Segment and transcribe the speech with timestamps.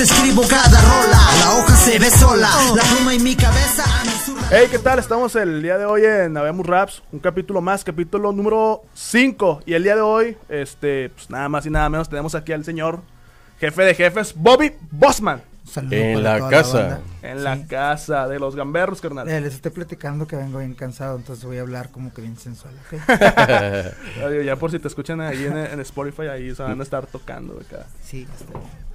[0.00, 1.18] escribo cada rola.
[1.40, 3.84] La hoja se ve sola, la pluma en mi cabeza.
[3.84, 4.98] a mi zurra- Hey, ¿qué tal?
[4.98, 9.62] Estamos el día de hoy en Habemos Raps, un capítulo más, capítulo número 5.
[9.66, 12.64] Y el día de hoy, este, pues nada más y nada menos, tenemos aquí al
[12.64, 13.00] señor
[13.60, 17.00] jefe de jefes, Bobby Bossman, Saludo En la casa.
[17.20, 19.28] en la casa de los gamberros, carnal.
[19.28, 22.38] Eh, les estoy platicando que vengo bien cansado, entonces voy a hablar como que bien
[22.38, 22.72] sensual,
[24.46, 27.60] Ya por si te escuchan ahí en, en Spotify, ahí se van a estar tocando
[27.60, 27.84] acá.
[28.02, 28.88] Sí, está bien.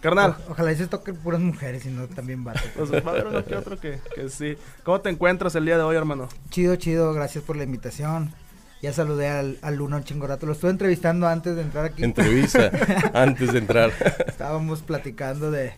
[0.00, 2.62] Carnal, O- ojalá y se toquen puras mujeres y no también vatos.
[2.76, 4.56] pues va a haber uno que otro que, que sí.
[4.84, 6.28] ¿Cómo te encuentras el día de hoy, hermano?
[6.50, 8.32] Chido, chido, gracias por la invitación.
[8.80, 10.46] Ya saludé al, al Luna un chingo rato.
[10.46, 12.04] Lo estuve entrevistando antes de entrar aquí.
[12.04, 12.70] Entrevista
[13.12, 13.90] antes de entrar.
[14.26, 15.72] Estábamos platicando de,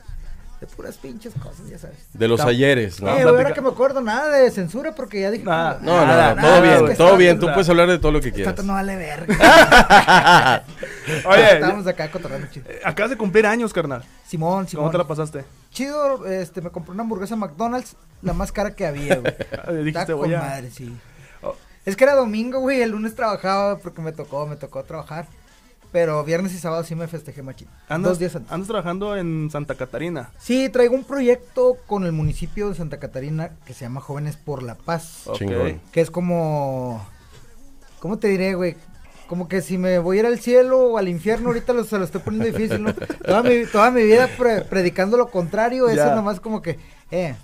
[0.61, 1.97] de puras pinches cosas, ya sabes.
[2.13, 3.09] De los Está- ayeres, ¿no?
[3.09, 5.45] eh, güey, ahora que me acuerdo, nada de censura porque ya dije.
[5.45, 5.79] Nada.
[5.81, 7.39] No, no, Nada, no, nada, todo bien, todo bien.
[7.41, 8.53] Tú puedes hablar de todo lo que quieras.
[8.53, 10.65] Esta no vale verga.
[11.27, 12.67] Oye, Estábamos acá cotorreando chido.
[12.71, 14.05] eh, acabas de cumplir años, carnal.
[14.27, 14.85] Simón, Simón.
[14.85, 15.45] ¿Cómo te la pasaste?
[15.73, 19.35] Chido, este, me compré una hamburguesa McDonald's, la más cara que había, güey.
[19.53, 20.43] Ah, Dijiste, Está voy con a...
[20.43, 20.95] madre, sí.
[21.43, 21.55] Oh.
[21.87, 25.27] Es que era domingo, güey, el lunes trabajaba porque me tocó, me tocó trabajar.
[25.93, 27.67] Pero viernes y sábado sí me festejé machín.
[27.89, 28.53] Andas, Dos días antes.
[28.53, 30.31] andas trabajando en Santa Catarina.
[30.39, 34.63] Sí, traigo un proyecto con el municipio de Santa Catarina que se llama Jóvenes por
[34.63, 35.23] la Paz.
[35.27, 35.39] Ok.
[35.39, 35.81] Chingón.
[35.93, 37.05] Que es como...
[37.99, 38.77] ¿Cómo te diré, güey?
[39.27, 41.99] Como que si me voy a ir al cielo o al infierno, ahorita lo, se
[41.99, 42.95] lo estoy poniendo difícil, ¿no?
[43.27, 46.79] Toda mi, toda mi vida pre- predicando lo contrario, eso nomás como que,
[47.11, 47.35] eh,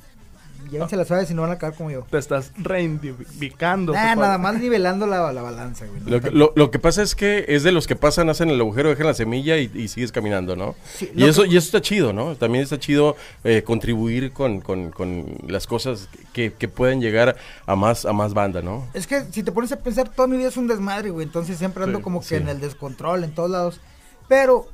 [0.71, 2.03] llévense las suaves y no van a acabar como yo.
[2.11, 3.93] Te estás reivindicando.
[3.93, 6.01] Nah, nada más nivelando la, la balanza, güey.
[6.01, 6.11] ¿no?
[6.11, 8.61] Lo, que- lo- lo que pasa es que es de los que pasan, hacen el
[8.61, 10.75] agujero, dejan la semilla y, y sigues caminando, ¿no?
[10.95, 12.37] Sí, y, eso, que- y eso está chido, ¿no?
[12.37, 17.77] También está chido eh, contribuir con, con- con las cosas que, que pueden llegar a
[17.77, 18.87] más, a más banda, ¿no?
[18.95, 21.27] Es que si te pones a pensar, toda mi vida es un desmadre, güey.
[21.27, 22.35] Entonces siempre ando Sí, como que sí.
[22.37, 23.81] en el descontrol, en todos lados.
[24.29, 24.67] Pero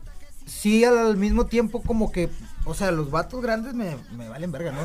[0.46, 2.28] sí al, al mismo tiempo como que,
[2.64, 4.80] o sea, los vatos grandes me, me valen verga, ¿no?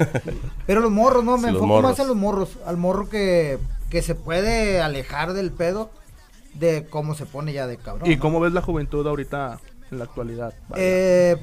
[0.65, 1.37] Pero los morros, ¿no?
[1.37, 2.57] Me Sí, enfoco más en los morros.
[2.65, 3.59] Al morro que,
[3.89, 5.89] que se puede alejar del pedo
[6.55, 8.09] de cómo se pone ya de cabrón.
[8.09, 8.21] ¿Y ¿no?
[8.21, 9.59] cómo ves la juventud ahorita
[9.91, 10.53] en la actualidad?
[10.75, 11.37] Eh,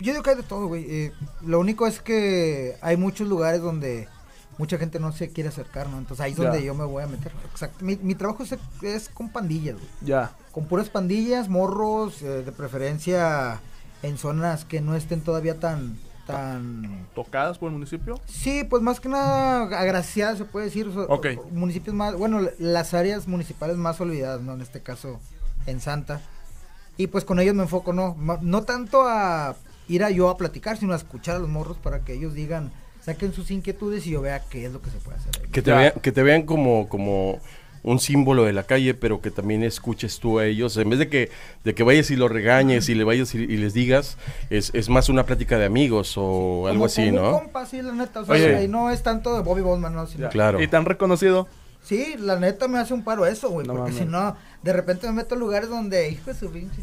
[0.00, 0.84] yo digo que hay de todo, güey.
[0.88, 1.12] Eh,
[1.42, 4.08] lo único es que hay muchos lugares donde
[4.58, 5.98] mucha gente no se quiere acercar, ¿no?
[5.98, 6.44] Entonces ahí es Ya.
[6.44, 7.30] donde yo me voy a meter.
[7.52, 7.84] Exacto.
[7.84, 9.86] Mi, mi trabajo es, es con pandillas, güey.
[10.02, 10.32] ya.
[10.50, 13.60] Con puras pandillas, morros, eh, de preferencia
[14.02, 15.98] en zonas que no estén todavía tan...
[16.26, 18.20] tan ¿Tocadas por el municipio?
[18.26, 20.88] Sí, pues más que nada agraciadas se puede decir.
[20.88, 21.26] o sea, Ok.
[21.52, 24.54] Municipios más, bueno, las áreas municipales más olvidadas, ¿no?
[24.54, 25.20] En este caso,
[25.66, 26.20] en Santa.
[26.96, 29.54] Y pues con ellos me enfoco, no, no tanto a
[29.88, 32.72] ir a yo a platicar, sino a escuchar a los morros para que ellos digan,
[33.02, 35.32] saquen sus inquietudes y yo vea qué es lo que se puede hacer.
[35.42, 35.48] ahí.
[35.50, 37.38] Que te, vean, que te vean como, como
[37.86, 40.76] un símbolo de la calle, pero que también escuches tú a ellos.
[40.76, 41.30] En vez de que,
[41.64, 44.18] de que vayas y los regañes y le vayas y, y les digas,
[44.50, 47.32] es, es más una plática de amigos o algo Como- así, ¿no?
[47.32, 48.56] compa, sí, la neta, o sea, Oye.
[48.56, 50.28] ahí no es tanto de Bobby Bosman, no, sino.
[50.28, 50.60] Claro.
[50.60, 51.48] ¿Y te han reconocido?
[51.82, 55.06] Sí, la neta me hace un paro eso, güey, No porque si no, de repente
[55.06, 56.80] me meto a lugares donde, hijo de su pinche.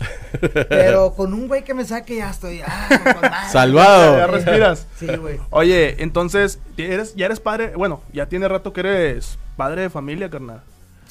[0.70, 3.48] Pero con un güey que me saque ya estoy, ah.
[3.52, 4.18] Salvado.
[4.18, 4.88] Ya respiras.
[4.98, 5.40] Sí, güey.
[5.50, 10.30] Oye, entonces, eres, ya eres padre, bueno, ya tiene rato que eres padre de familia,
[10.30, 10.62] carnal.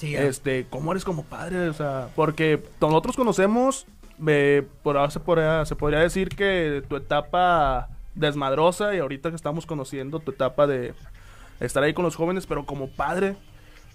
[0.02, 0.16] Sí.
[0.16, 1.68] Este, ¿cómo eres como padre?
[1.68, 3.86] O sea, porque nosotros conocemos,
[4.26, 9.36] eh, por ahora se podría, se podría decir que tu etapa desmadrosa y ahorita que
[9.36, 10.92] estamos conociendo tu etapa de
[11.60, 13.36] estar ahí con los jóvenes, pero como padre,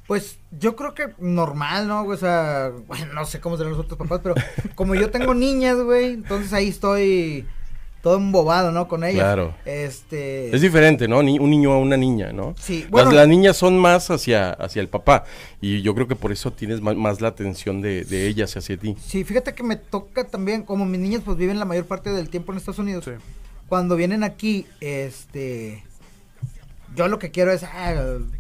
[0.08, 2.06] Pues yo creo que normal, ¿no?
[2.06, 4.36] O sea, bueno, no sé cómo serán los otros papás, pero
[4.76, 7.46] como yo tengo niñas, güey, entonces ahí estoy
[8.08, 8.88] todo embobado, ¿no?
[8.88, 9.24] Con ellas.
[9.24, 9.54] Claro.
[9.66, 10.56] Este.
[10.56, 11.22] Es diferente, ¿no?
[11.22, 12.56] Ni- un niño a una niña, ¿no?
[12.58, 13.12] Sí, Las- bueno.
[13.12, 15.26] las, niñas son más hacia, hacia el papá
[15.60, 18.78] y yo creo que por eso tienes ma- más, la atención de, de ellas hacia
[18.78, 18.96] ti.
[19.06, 22.30] Sí, fíjate que me toca también, como mis niñas pues viven la mayor parte del
[22.30, 23.04] tiempo en Estados Unidos.
[23.04, 23.12] Sí.
[23.68, 25.84] Cuando vienen aquí, este,
[26.96, 27.94] yo lo que quiero es, ah,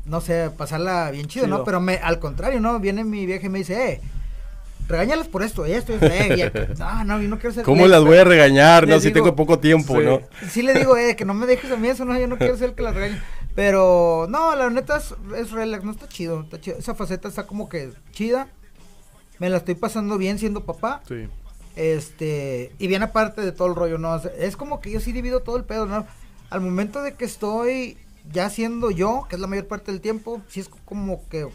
[0.05, 1.57] no sé, pasarla bien chido, Chido.
[1.57, 1.63] ¿no?
[1.65, 2.79] Pero me, al contrario, ¿no?
[2.79, 4.01] Viene mi vieja y me dice, eh,
[4.87, 7.63] regáñalas por esto, esto, esto, eh, y no, no, yo no quiero ser...
[7.63, 8.87] ¿Cómo las voy a regañar?
[8.87, 10.05] No, si tengo poco tiempo, Sí.
[10.05, 10.21] ¿no?
[10.49, 12.55] Sí le digo, eh, que no me dejes a mí eso, no, yo no quiero
[12.57, 13.21] ser el que las regañe.
[13.55, 16.77] Pero, no, la neta es, es relax, no está chido, está chido.
[16.77, 18.47] Esa faceta está como que chida.
[19.39, 21.01] Me la estoy pasando bien siendo papá.
[21.07, 21.27] sí.
[21.75, 24.11] Este, y bien aparte de todo el rollo, ¿no?
[24.13, 26.07] O sea, es como que yo sí divido todo el pedo, ¿no?
[26.49, 27.99] Al momento de que estoy
[28.31, 31.47] ya siendo yo, que es la mayor parte del tiempo, sí es como que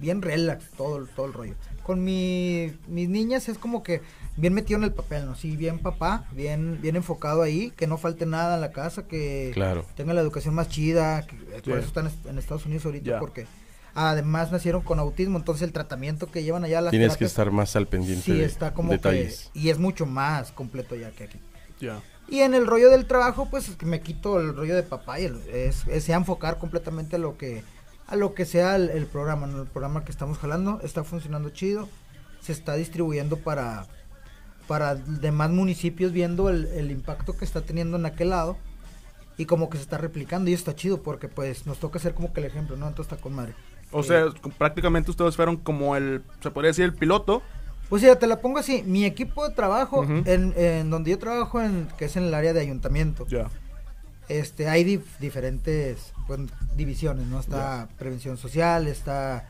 [0.00, 1.54] bien relax todo, el- todo el rollo.
[1.84, 4.00] Con mi, mis niñas es como que
[4.36, 5.34] bien metido en el papel, ¿no?
[5.34, 9.50] Sí, bien papá, bien, bien enfocado ahí, que no falte nada en la casa, que
[9.54, 9.84] Claro.
[9.96, 13.18] tenga la educación más chida, que eh, por eso están est- en Estados Unidos ahorita,
[13.18, 13.46] porque
[13.94, 17.74] además nacieron con autismo, entonces el tratamiento que llevan allá las Tienes que estar más
[17.76, 19.50] al pendiente Sí, de está como detalles.
[19.52, 19.58] que...
[19.58, 21.38] Y es mucho más completo ya que aquí.
[21.80, 22.00] Ya.
[22.28, 25.42] Y en el rollo del trabajo, pues me quito el rollo de papá y el-
[25.52, 27.64] es, es enfocar completamente lo que
[28.10, 29.62] a lo que sea el, el programa, ¿no?
[29.62, 31.88] El programa que estamos jalando está funcionando chido,
[32.40, 33.86] se está distribuyendo para
[34.66, 38.56] para demás municipios viendo el, el impacto que está teniendo en aquel lado
[39.36, 42.32] y como que se está replicando y está chido porque pues nos toca ser como
[42.32, 42.86] que el ejemplo, ¿no?
[42.86, 43.54] Entonces está con madre.
[43.90, 44.26] O Eh, sea,
[44.58, 47.42] prácticamente ustedes fueron como el, se podría decir, el piloto.
[47.88, 51.60] Pues ya te la pongo así, mi equipo de trabajo, en, en donde yo trabajo,
[51.60, 53.48] en, que es en el área de ayuntamiento, Ya.
[54.38, 56.12] Este hay dif- diferentes
[56.76, 57.40] divisiones, ¿no?
[57.40, 59.48] Está prevención social, está,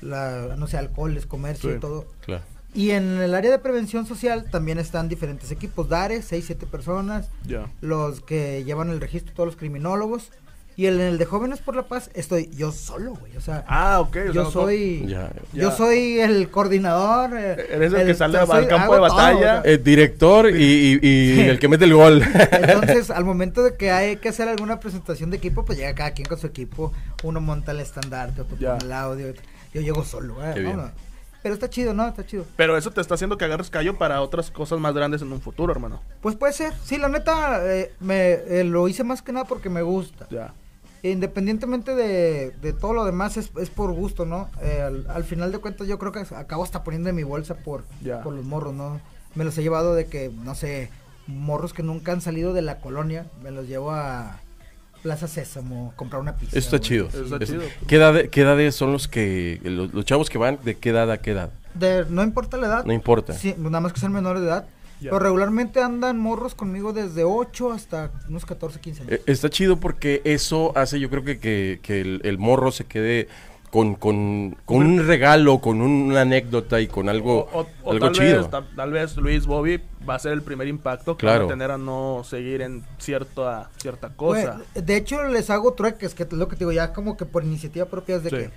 [0.00, 1.76] la, no sé, alcoholes, comercio Sí.
[1.76, 2.06] y todo.
[2.20, 2.42] Claro.
[2.74, 7.30] Y en el área de prevención social también están diferentes equipos, DARE, 6, 7 personas,
[7.80, 10.30] los que llevan el registro, todos los criminólogos.
[10.78, 13.36] Y en el de Jóvenes por la Paz estoy yo solo, güey.
[13.36, 14.10] O sea, Ah, ok.
[14.10, 15.32] o sea, yo no- soy Ya.
[15.52, 17.36] yo soy el coordinador.
[17.36, 19.62] eh, Eres el que sale al campo de todo, batalla.
[19.62, 19.72] sea.
[19.72, 22.22] Eh, director y, y- y el que mete el gol.
[22.52, 26.12] Entonces, al momento de que hay que hacer alguna presentación de equipo, pues llega cada
[26.12, 26.92] quien con su equipo.
[27.24, 28.74] Uno monta el estandarte, otro Ya.
[28.74, 29.34] pone el audio.
[29.74, 30.76] Yo llego solo, eh, Qué bien.
[30.76, 30.92] vámonos.
[31.42, 32.06] Pero está chido, ¿no?
[32.06, 32.44] Está chido.
[32.56, 35.40] Pero eso te está haciendo que agarres callo para otras cosas más grandes en un
[35.40, 36.00] futuro, hermano.
[36.20, 36.72] Pues puede ser.
[36.84, 40.28] Sí, la neta, eh, me, eh, lo hice más que nada porque me gusta.
[40.30, 40.52] Ya.
[41.02, 44.48] Independientemente de, de todo lo demás, es, es por gusto, ¿no?
[44.62, 47.54] Eh, al, al final de cuentas, yo creo que acabo hasta poniendo en mi bolsa
[47.54, 47.84] por,
[48.22, 49.00] por los morros, ¿no?
[49.34, 50.90] Me los he llevado de que, no sé,
[51.26, 54.40] morros que nunca han salido de la colonia, me los llevo a
[55.02, 56.58] Plaza Sésamo, comprar una pizza.
[56.58, 57.06] Eso está chido.
[57.08, 57.62] Eso está Es- chido.
[57.86, 61.10] ¿Qué, edad, ¿Qué edades son los que, los, los chavos que van, de qué edad
[61.12, 61.50] a qué edad?
[61.74, 62.84] De- no importa la edad.
[62.84, 63.34] No importa.
[63.34, 64.66] Sí, nada más que sean menores de edad.
[65.00, 65.10] Ya.
[65.10, 69.12] Pero regularmente andan morros conmigo desde 8 hasta unos 14, 15 años.
[69.12, 72.84] Eh, Está chido porque eso hace, yo creo que, que, que el, el morro se
[72.84, 73.28] quede
[73.70, 78.06] con, con, con un regalo, con una anécdota y con algo, O, o- o algo
[78.06, 78.38] tal, chido.
[78.38, 81.40] Vez, tal, tal vez Luis Bobby va a ser el primer impacto que Claro.
[81.40, 84.60] va a tener a no seguir en cierta, cierta cosa.
[84.74, 87.44] de hecho, les hago trueques, que es lo que te digo, ya como que por
[87.44, 88.36] iniciativa propia es de Sí.
[88.36, 88.50] que,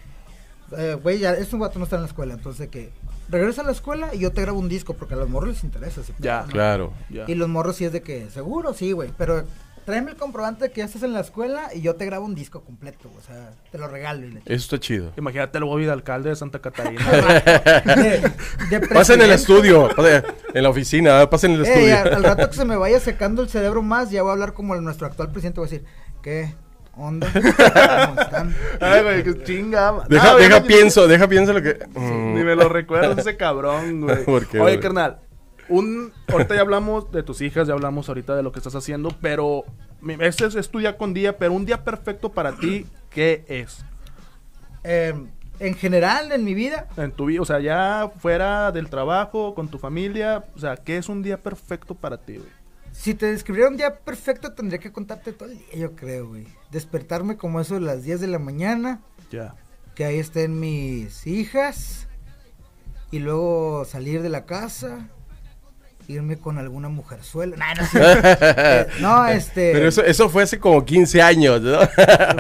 [0.78, 2.92] eh, güey, ya este vato no está en la escuela, entonces que
[3.30, 5.64] regresa a la escuela y yo te grabo un disco, porque a los morros les
[5.64, 6.42] interesa pedo, Ya.
[6.42, 6.48] ¿no?
[6.48, 6.94] Claro.
[7.10, 7.26] Ya.
[7.28, 9.44] Y los morros sí es de que, seguro, sí, güey, pero
[9.86, 12.36] tráeme el comprobante de que ya estás en la escuela y yo te grabo un
[12.36, 15.12] disco completo, o sea, te lo regalo y le Eso está chido.
[15.18, 17.04] Imagínate el Bobby de alcalde de Santa Catarina.
[17.96, 18.32] de,
[18.70, 20.24] de Pasen en el estudio, o sea,
[20.54, 21.98] en la oficina, pasen en el estudio.
[21.98, 24.54] al, al rato que se me vaya secando el cerebro más, ya voy a hablar
[24.54, 25.86] como el- nuestro actual presidente, voy a decir,
[26.22, 26.54] ¿qué
[26.96, 27.28] onda?
[27.34, 28.56] ¿Cómo están?
[28.80, 30.04] Ay, güey, qué chinga.
[30.10, 31.80] Deja, Ah, deja pienso, deja pienso lo que...
[31.96, 32.34] Mm.
[32.36, 34.24] Ni me lo recuerdas ese cabrón, güey.
[34.26, 34.80] ¿Por qué, Oye, güey?
[34.80, 35.20] carnal.
[35.70, 39.10] Un, ahorita ya hablamos de tus hijas, ya hablamos ahorita de lo que estás haciendo,
[39.22, 39.64] pero
[40.20, 43.86] este es, es tu día con día, pero un día perfecto para ti, ¿qué es?
[44.84, 45.14] Eh,
[45.60, 49.70] en general, en mi vida, En tu vida, o sea, ya fuera del trabajo, con
[49.70, 52.50] tu familia, o sea, ¿qué es un día perfecto para ti, güey?
[53.01, 56.45] Si te describiera un día perfecto, tendría que contarte todo el día, yo creo, güey.
[56.69, 59.01] Despertarme como eso de las 10 de la mañana,
[59.31, 59.56] Ya.
[59.95, 62.07] que ahí estén mis hijas,
[63.09, 65.07] y luego salir de la casa,
[66.07, 67.57] irme con alguna mujerzuela.
[67.57, 67.83] Nah, no.
[68.00, 69.71] Eh, no, este...
[69.74, 71.80] Pero eso, eso fue hace como 15 años, ¿no?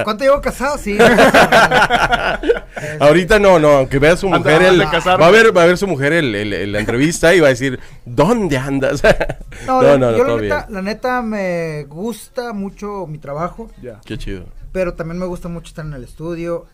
[0.03, 0.77] ¿Cuánto llevo casado?
[0.77, 0.95] Sí.
[2.99, 5.21] Ahorita no, no, aunque vea a su Anda, mujer, casarme.
[5.23, 7.47] va, a ver, va a ver su mujer el, el- el- la entrevista y va
[7.47, 9.01] a decir, ¿dónde andas?
[9.67, 10.73] No, no, no, no, yo todo la neta, bien.
[10.73, 13.99] la neta me gusta mucho mi trabajo, Ya.
[14.05, 14.45] Qué chido.
[14.71, 16.65] pero también me gusta mucho estar en el estudio.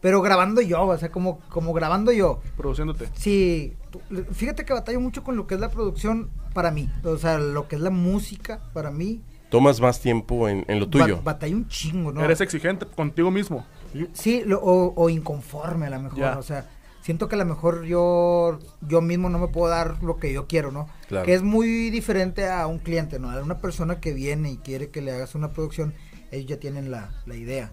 [0.00, 2.40] Pero grabando yo, o sea, como, como grabando yo.
[2.56, 3.08] Produciéndote.
[3.14, 4.00] Sí, tú-
[4.32, 6.88] fíjate que batallo mucho con lo que es la producción para mí.
[7.02, 9.20] O sea, lo que es la música para mí.
[9.50, 11.16] Tomas más tiempo en, en lo tuyo.
[11.16, 12.22] ba- batallo un chingo, ¿no?
[12.22, 13.66] Eres exigente contigo mismo.
[14.12, 16.68] Sí, lo- o, o inconforme a lo mejor, o sea,
[17.02, 20.46] siento que a lo mejor yo yo mismo no me puedo dar lo que yo
[20.46, 20.88] quiero, ¿no?
[21.08, 21.24] Claro.
[21.24, 23.30] Que es muy diferente a un cliente, ¿no?
[23.30, 25.94] A una persona que viene y quiere que le hagas una producción,
[26.30, 27.72] ellos ya tienen la, la idea.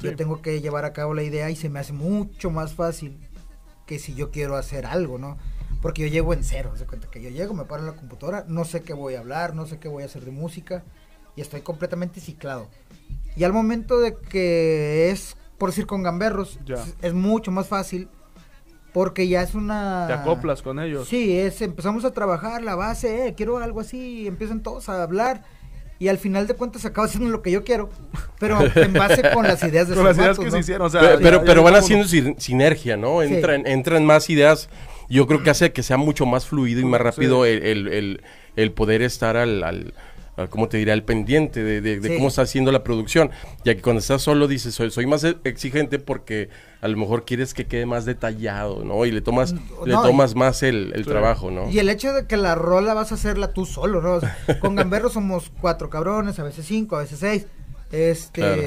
[0.00, 0.08] Sí.
[0.08, 3.18] Yo tengo que llevar a cabo la idea y se me hace mucho más fácil
[3.86, 5.36] que si yo quiero hacer algo, ¿no?
[5.82, 8.44] Porque yo llego en cero, se cuenta que yo llego, me paro en la computadora,
[8.48, 10.84] no sé qué voy a hablar, no sé qué voy a hacer de música
[11.36, 12.68] y estoy completamente ciclado.
[13.36, 16.76] Y al momento de que es, por decir, con gamberros, Ya.
[17.02, 18.08] es, mucho más fácil
[18.92, 20.04] porque ya es una...
[20.06, 21.06] Te acoplas con ellos.
[21.08, 25.02] Sí, es, empezamos a trabajar la base, eh, quiero algo así, y empiezan todos a
[25.02, 25.42] hablar
[25.98, 27.88] y al final de cuentas acaba haciendo lo que yo quiero,
[28.38, 30.50] pero en base con las ideas de Con las ideas que ¿no?
[30.50, 33.20] se hicieron, o sea, Pero, ya- pero, ya pero vi van haciendo sin- sinergia, ¿no?
[33.22, 33.34] Sí.
[33.34, 34.68] Entran, entran más ideas.
[35.08, 37.50] Yo creo que hace que sea mucho más fluido y más rápido Sí.
[37.50, 38.22] el, el- el-
[38.56, 39.94] el poder estar al, al,
[40.50, 40.92] ¿cómo te diré?
[40.92, 42.14] Al pendiente de, de- de Sí.
[42.16, 43.30] cómo está haciendo la producción.
[43.64, 46.48] Ya que cuando estás solo dices, soy, soy más exigente porque
[46.82, 49.04] a lo mejor quieres que quede más detallado, ¿no?
[49.06, 49.52] Y le tomas,
[49.84, 51.10] le No, tomas más el, el Sí.
[51.10, 51.70] trabajo, ¿no?
[51.70, 54.12] Y el hecho de que la rola vas a hacerla tú solo, ¿no?
[54.14, 57.46] O sea, con Gamberro somos cuatro cabrones, a veces cinco, a veces seis.
[57.90, 58.40] Este.
[58.42, 58.62] Claro.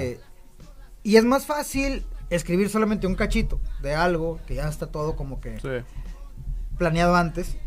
[1.03, 5.39] Y es más fácil escribir solamente un cachito de algo que ya está todo como
[5.39, 5.69] que Sí.
[6.77, 7.57] planeado antes.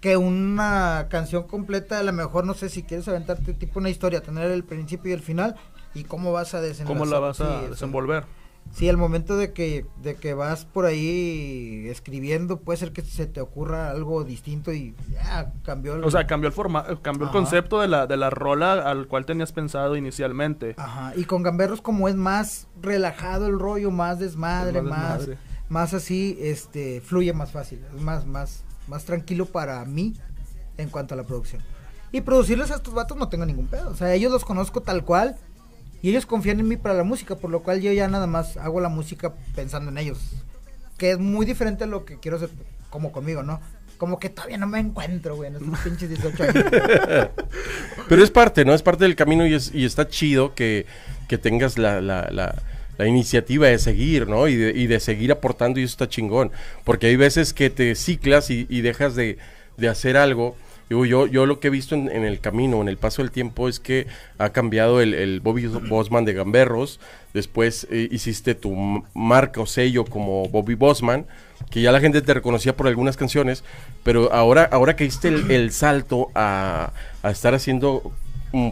[0.00, 4.22] Que una canción completa, a lo mejor no sé si quieres aventarte tipo una historia,
[4.22, 5.56] tener el principio y el final
[5.94, 6.96] y cómo vas a desenlazar.
[6.98, 7.70] ¿Cómo la vas Sí, a eso.
[7.70, 8.24] desenvolver?
[8.72, 13.26] Sí, al momento de que, de que vas por ahí escribiendo, puede ser que se
[13.26, 16.04] te ocurra algo distinto y ya cambió el...
[16.04, 19.26] O sea, cambió el forma, cambió el concepto de la, de la rola al cual
[19.26, 20.74] tenías pensado inicialmente.
[20.78, 25.28] Ajá, y con Gamberros como es más relajado el rollo, más desmadre, Es más más,
[25.68, 30.14] más así, este, fluye más fácil, es más, más, más tranquilo para mí
[30.76, 31.62] en cuanto a la producción.
[32.12, 35.04] Y producirles a estos vatos no tengo ningún pedo, o sea, ellos los conozco tal
[35.04, 35.36] cual
[36.02, 38.56] y ellos confían en mí para la música, por lo cual yo ya nada más
[38.56, 40.18] hago la música pensando en ellos,
[40.98, 42.50] que es muy diferente a lo que quiero hacer
[42.90, 43.60] como conmigo, ¿no?
[43.96, 46.64] Como que todavía no me encuentro, güey, en estos pinches 18 años.
[48.08, 48.74] Pero es parte, ¿no?
[48.74, 50.86] Es parte del camino y, es, y está chido que,
[51.28, 52.56] que tengas la, la, la,
[53.00, 54.46] la iniciativa de seguir, ¿no?
[54.46, 56.52] Y de, y de seguir aportando y eso está chingón.
[56.84, 59.38] Porque hay veces que te ciclas y, dejas de,
[59.88, 60.54] hacer algo.
[60.90, 63.80] Yo, yo lo que he visto en, el camino, en el paso del tiempo, es
[63.80, 67.00] que ha cambiado el, Bobby Bosman de Gamberros.
[67.32, 68.74] Después eh, hiciste tu
[69.14, 71.24] marca o sello como Bobby Bosman,
[71.70, 73.64] que ya la gente te reconocía por algunas canciones,
[74.02, 76.92] pero ahora, ahora que hiciste el, salto a,
[77.24, 78.12] estar haciendo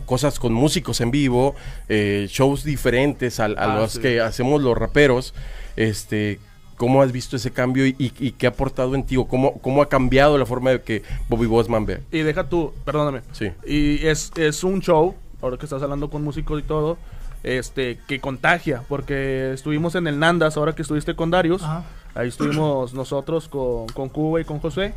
[0.07, 1.55] cosas con músicos en vivo,
[1.89, 4.01] eh, shows diferentes a, a Ah, los sí.
[4.01, 5.35] que hacemos los raperos,
[5.77, 6.41] este,
[6.77, 9.59] ¿cómo has visto ese cambio y, y- y qué ha aportado en ti o cómo,
[9.61, 12.01] cómo ha cambiado la forma de que Bobby Bosman ve?
[12.13, 13.23] Y deja tú, perdóname.
[13.33, 13.51] Sí.
[13.67, 16.99] Y es, es un show, ahora que estás hablando con músicos y todo,
[17.45, 21.85] este, que contagia, porque estuvimos en el Nandas, ahora que estuviste con Darius, Ajá.
[22.17, 24.93] ahí estuvimos nosotros con, con Cuba y con José,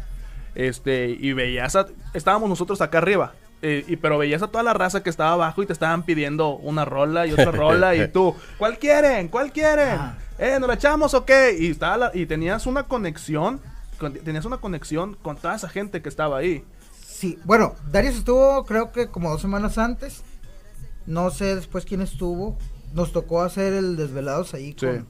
[0.55, 4.73] este, y veías a, estábamos nosotros acá arriba, eh, y, pero veías a toda la
[4.73, 8.35] raza que estaba abajo y te estaban pidiendo una rola y otra rola, y tú,
[8.57, 9.27] ¿cuál quieren?
[9.27, 9.89] ¿Cuál quieren?
[9.89, 10.17] Ajá.
[10.39, 11.55] ¿Eh, nos la echamos o qué?
[11.59, 13.61] Y, estaba la- y tenías una conexión,
[13.99, 16.63] con- tenías una conexión con toda esa gente que estaba ahí.
[17.05, 20.23] Sí, bueno, Darius estuvo creo que como dos semanas antes.
[21.05, 22.57] No sé después quién estuvo.
[22.93, 24.71] Nos tocó hacer el Desvelados ahí.
[24.79, 24.85] Sí.
[24.87, 25.07] con-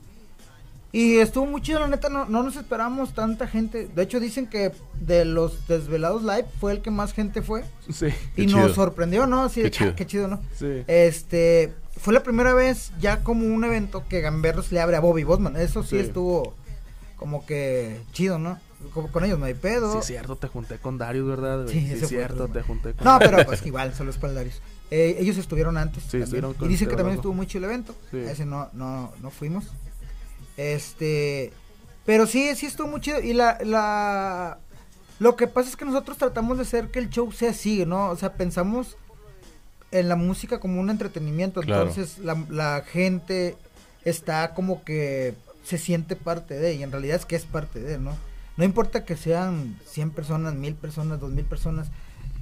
[0.93, 3.87] Y estuvo muy chido, la neta, no, no nos esperamos tanta gente.
[3.87, 7.63] De hecho, dicen que de los Desvelados Live fue el que más gente fue.
[7.89, 8.07] Sí.
[8.35, 8.59] Qué y chido.
[8.59, 9.43] nos sorprendió, ¿no?
[9.43, 9.95] Así Qué ah, chido.
[9.95, 10.41] qué chido, ¿no?
[10.57, 10.83] Sí.
[10.87, 15.23] Este, fue la primera vez ya como un evento que Gamberros le abre a Bobby
[15.23, 15.55] Bosman.
[15.55, 15.97] Eso sí, Sí.
[15.99, 16.55] estuvo
[17.15, 18.59] como que chido, ¿no?
[18.93, 19.93] Como con ellos no hay pedo.
[19.93, 21.63] Sí, es cierto, te junté con Darius, ¿verdad?
[21.63, 21.73] güey?
[21.87, 24.61] Sí, Sí, cierto, te junté con No, pero pues igual, solo es para el Darius.
[24.89, 26.03] Eh, ellos estuvieron antes.
[26.03, 26.23] Sí, también.
[26.23, 27.95] estuvieron con- y dicen que también estuvo muy chido el evento.
[28.09, 28.17] Sí.
[28.17, 29.71] A ese no, no, no fuimos.
[30.57, 31.53] Este.
[32.05, 33.19] Pero sí, sí estuvo muy chido.
[33.21, 34.57] Y la, la.
[35.19, 38.09] Lo que pasa es que nosotros tratamos de hacer que el show sea así, ¿no?
[38.09, 38.97] O sea, pensamos
[39.91, 41.61] en la música como un entretenimiento.
[41.61, 41.89] Claro.
[41.89, 43.55] Entonces, la, la gente
[44.03, 47.99] está como que se siente parte de, y en realidad es que es parte de,
[47.99, 48.17] ¿no?
[48.57, 51.87] No importa que sean 100 personas, 1000 personas, 2000 personas,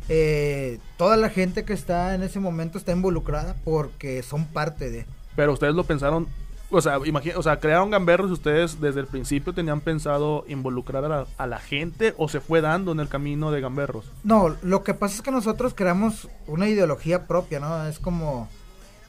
[0.08, 5.06] eh, toda la gente que está en ese momento está involucrada porque son parte de.
[5.36, 6.28] Pero ustedes lo pensaron,
[6.72, 11.10] o sea, imagina, o sea, crearon gamberros, ustedes desde el principio tenían pensado involucrar a
[11.10, 14.12] la, a la gente o se fue dando en el camino de gamberros.
[14.24, 17.88] No, lo que pasa es que nosotros creamos una ideología propia, ¿no?
[17.88, 18.48] Es como...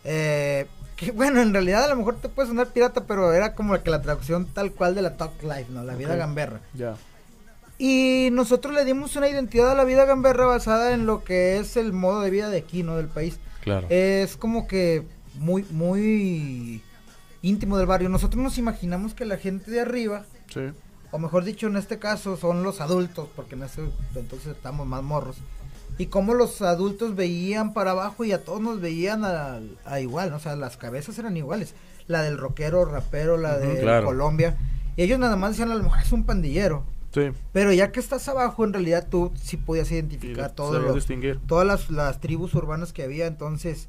[0.05, 3.83] eh, que bueno, en realidad a lo mejor te puede sonar pirata, pero era como
[3.83, 5.83] que la traducción tal cual de la Talk Life, ¿no?
[5.83, 6.61] La vida gamberra.
[6.75, 6.97] Ya.
[7.79, 11.79] Y nosotros le dimos una identidad a la vida gamberra basada en lo que es
[11.79, 12.97] el modo de vida de aquí, ¿no?
[12.97, 13.41] Del país.
[13.63, 13.87] Claro.
[13.89, 16.83] Es como que muy, muy
[17.43, 18.09] íntimo del barrio.
[18.09, 20.61] Nosotros nos imaginamos que la gente de arriba, Sí.
[21.11, 23.83] o mejor dicho, en este caso son los adultos, porque en ese
[24.15, 25.37] entonces estamos más morros.
[25.99, 30.31] Y cómo los adultos veían para abajo y a todos nos veían a, a igual,
[30.31, 30.37] ¿no?
[30.37, 31.75] o sea, las cabezas eran iguales.
[32.07, 34.07] La del rockero, rapero, la de claro.
[34.07, 34.57] Colombia.
[34.97, 36.85] Y ellos nada más decían, a lo mejor es un pandillero.
[37.13, 37.31] Sí.
[37.53, 41.07] Pero ya que estás abajo, en realidad tú sí podías identificar todos los,
[41.47, 43.27] todas las, las tribus urbanas que había.
[43.27, 43.89] Entonces,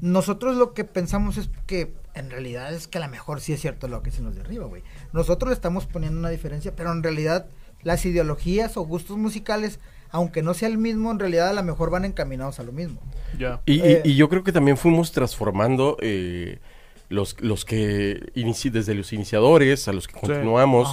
[0.00, 3.60] nosotros lo que pensamos es que en realidad es que a lo mejor sí es
[3.60, 4.82] cierto lo que se nos de arriba, güey.
[5.12, 7.46] Nosotros estamos poniendo una diferencia, pero en realidad
[7.82, 9.78] las ideologías o gustos musicales,
[10.10, 13.00] aunque no sea el mismo, en realidad a lo mejor van encaminados a lo mismo.
[13.38, 13.60] Ya.
[13.66, 16.58] Y, y- Eh, y yo creo que también fuimos transformando eh,
[17.08, 20.88] los, los que inici- desde los iniciadores a los que continuamos,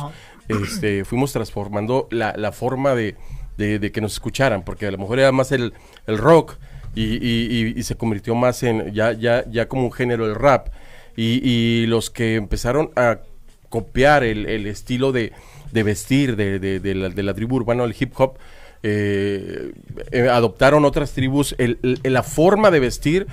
[0.50, 3.16] este, fuimos transformando la, la forma de,
[3.58, 5.74] de- de que nos escucharan, porque a lo mejor era más el,
[6.06, 6.58] el rock,
[6.96, 10.36] y, y- y- y se convirtió más en ya, ya, ya como un género el
[10.36, 10.68] rap.
[11.16, 13.20] Y, los que empezaron a
[13.70, 15.32] copiar el, el estilo de,
[15.72, 18.38] de vestir de, de- la, de la tribu urbana, el hip hop,
[18.84, 19.72] eh,
[20.12, 23.28] eh, adoptaron otras tribus el- el- la forma de vestir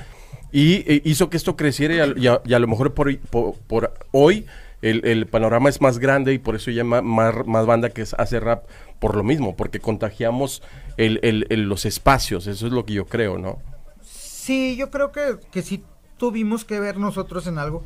[0.52, 4.46] y eh, hizo que esto creciera y a, lo mejor por, por- hoy
[4.82, 7.02] el, el panorama es más grande y por eso ya más,
[7.46, 8.64] más banda que hace rap
[8.98, 10.62] por lo mismo, porque contagiamos
[10.96, 13.58] el- el- los espacios, eso es lo que yo creo, ¿no?
[14.02, 15.82] Sí, yo creo que, que sí
[16.20, 17.82] tuvimos que ver nosotros en algo.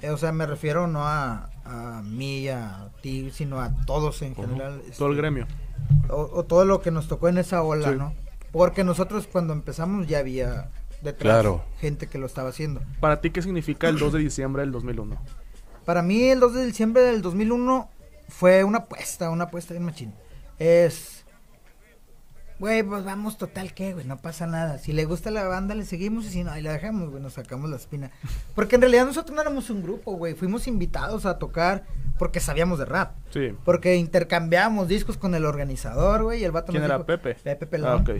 [0.00, 4.34] Eh, o sea, me refiero no a, a mí, a ti, sino a todos en
[4.34, 4.80] general.
[4.96, 5.46] Todo el este, gremio.
[6.08, 7.96] o, o todo lo que nos tocó en esa ola, Sí.
[7.96, 8.14] ¿no?
[8.50, 10.70] Porque nosotros cuando empezamos ya había
[11.02, 11.62] detrás Claro.
[11.80, 12.80] gente que lo estaba haciendo.
[13.00, 15.16] ¿Para ti qué significa el 2 de diciembre del 2001?
[15.84, 17.90] Para mí el 2 de diciembre del 2001
[18.28, 20.14] fue una apuesta, una apuesta bien machín.
[20.58, 21.17] Es...
[22.58, 24.78] Güey, pues vamos total que, güey, no pasa nada.
[24.78, 27.34] Si le gusta la banda, le seguimos y si no, ahí la dejamos, güey, nos
[27.34, 28.10] sacamos la espina.
[28.56, 30.34] Porque en realidad nosotros no éramos un grupo, güey.
[30.34, 31.84] Fuimos invitados a tocar
[32.18, 33.12] porque sabíamos de rap.
[33.30, 33.52] Sí.
[33.64, 36.96] Porque intercambiamos discos con el organizador, güey, y el vato ¿Quién nos era?
[36.96, 37.34] dijo- Pepe.
[37.36, 37.90] Pepe Pelón.
[37.92, 38.10] Ah, ok.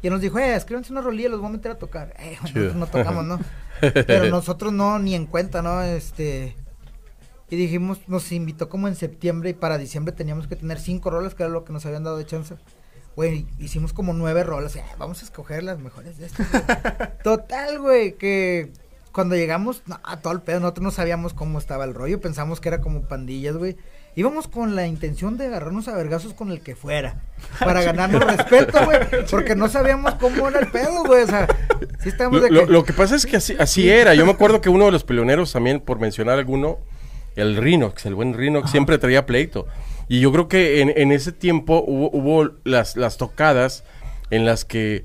[0.00, 2.14] Y él nos dijo, eh, escríbanse una rolilla, los voy a meter a tocar.
[2.20, 3.40] Eh, nosotros no tocamos, ¿no?
[3.80, 5.82] Pero nosotros no, ni en cuenta, ¿no?
[5.82, 6.54] Este...
[7.50, 11.34] Y dijimos, nos invitó como en septiembre y para diciembre teníamos que tener cinco rolas,
[11.34, 12.54] que era lo que nos habían dado de chance.
[13.18, 14.76] Güey, hicimos como nueve rolas.
[14.76, 16.46] eh, vamos a escoger las mejores de estas.
[16.52, 16.62] güey.
[17.24, 18.70] Total, güey, que
[19.10, 22.20] cuando llegamos, no, a todo el pedo, nosotros no sabíamos cómo estaba el rollo.
[22.20, 23.76] Pensamos que era como pandillas, güey.
[24.14, 27.20] Íbamos con la intención de agarrarnos a vergazos con el que fuera.
[27.58, 29.00] Para ganarnos respeto, güey.
[29.28, 31.24] Porque no sabíamos cómo era el pedo, güey.
[31.24, 31.48] O sea,
[31.98, 32.72] sí estábamos Lo, de lo- que...
[32.72, 34.14] lo que pasa es que así, así era.
[34.14, 36.78] Yo me acuerdo que uno de los peleoneros también, por mencionar alguno,
[37.34, 39.66] el Rinox, el buen Rinox, siempre traía pleito.
[40.08, 43.84] Y yo creo que en, en ese tiempo hubo, hubo las, las tocadas
[44.30, 45.04] en las que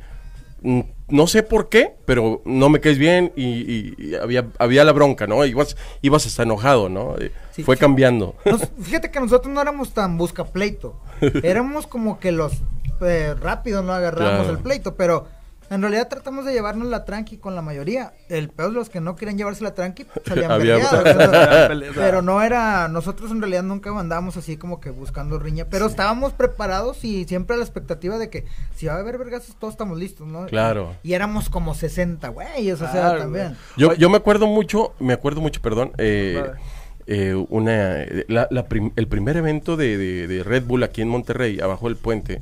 [0.61, 4.83] mm, no sé por qué, pero no me caes bien y, y- y había, había
[4.83, 5.45] la bronca, ¿no?
[5.45, 7.15] Ibas, ibas hasta enojado, ¿no?
[7.19, 8.35] Eh, Sí, Fue cambiando.
[8.45, 10.99] Nos- fíjate que nosotros no éramos tan busca pleito.
[11.43, 12.53] Éramos como que los
[13.01, 14.51] eh, rápidos no agarramos Claro.
[14.51, 15.27] el pleito, pero
[15.69, 18.13] en realidad tratamos de llevarnos la tranqui con la mayoría.
[18.29, 21.91] El peor de los que no querían llevarse la tranqui salían peleados, o sea, Pelea-
[21.95, 26.33] pero no era, nosotros en realidad nunca andábamos así como que buscando riña, pero estábamos
[26.33, 28.45] preparados y siempre a la expectativa de que
[28.75, 30.45] si va a haber vergazos todos estamos listos, ¿no?
[30.47, 30.95] Claro.
[31.03, 33.47] Y éramos como 60 güeyes, o sea, Claro, también.
[33.47, 33.57] güey.
[33.77, 36.59] Yo, yo me acuerdo mucho, me acuerdo mucho, perdón, eh, Vale.
[37.07, 41.09] eh, una, la- la prim- el primer evento de, de- de Red Bull aquí en
[41.09, 42.41] Monterrey, abajo del puente,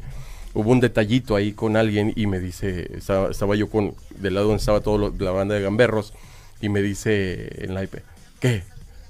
[0.53, 4.47] hubo un detallito ahí con alguien y me dice, estaba, estaba yo con, del lado
[4.47, 6.13] donde estaba toda la banda de gamberros,
[6.61, 7.95] y me dice en la IP,
[8.39, 8.63] ¿qué?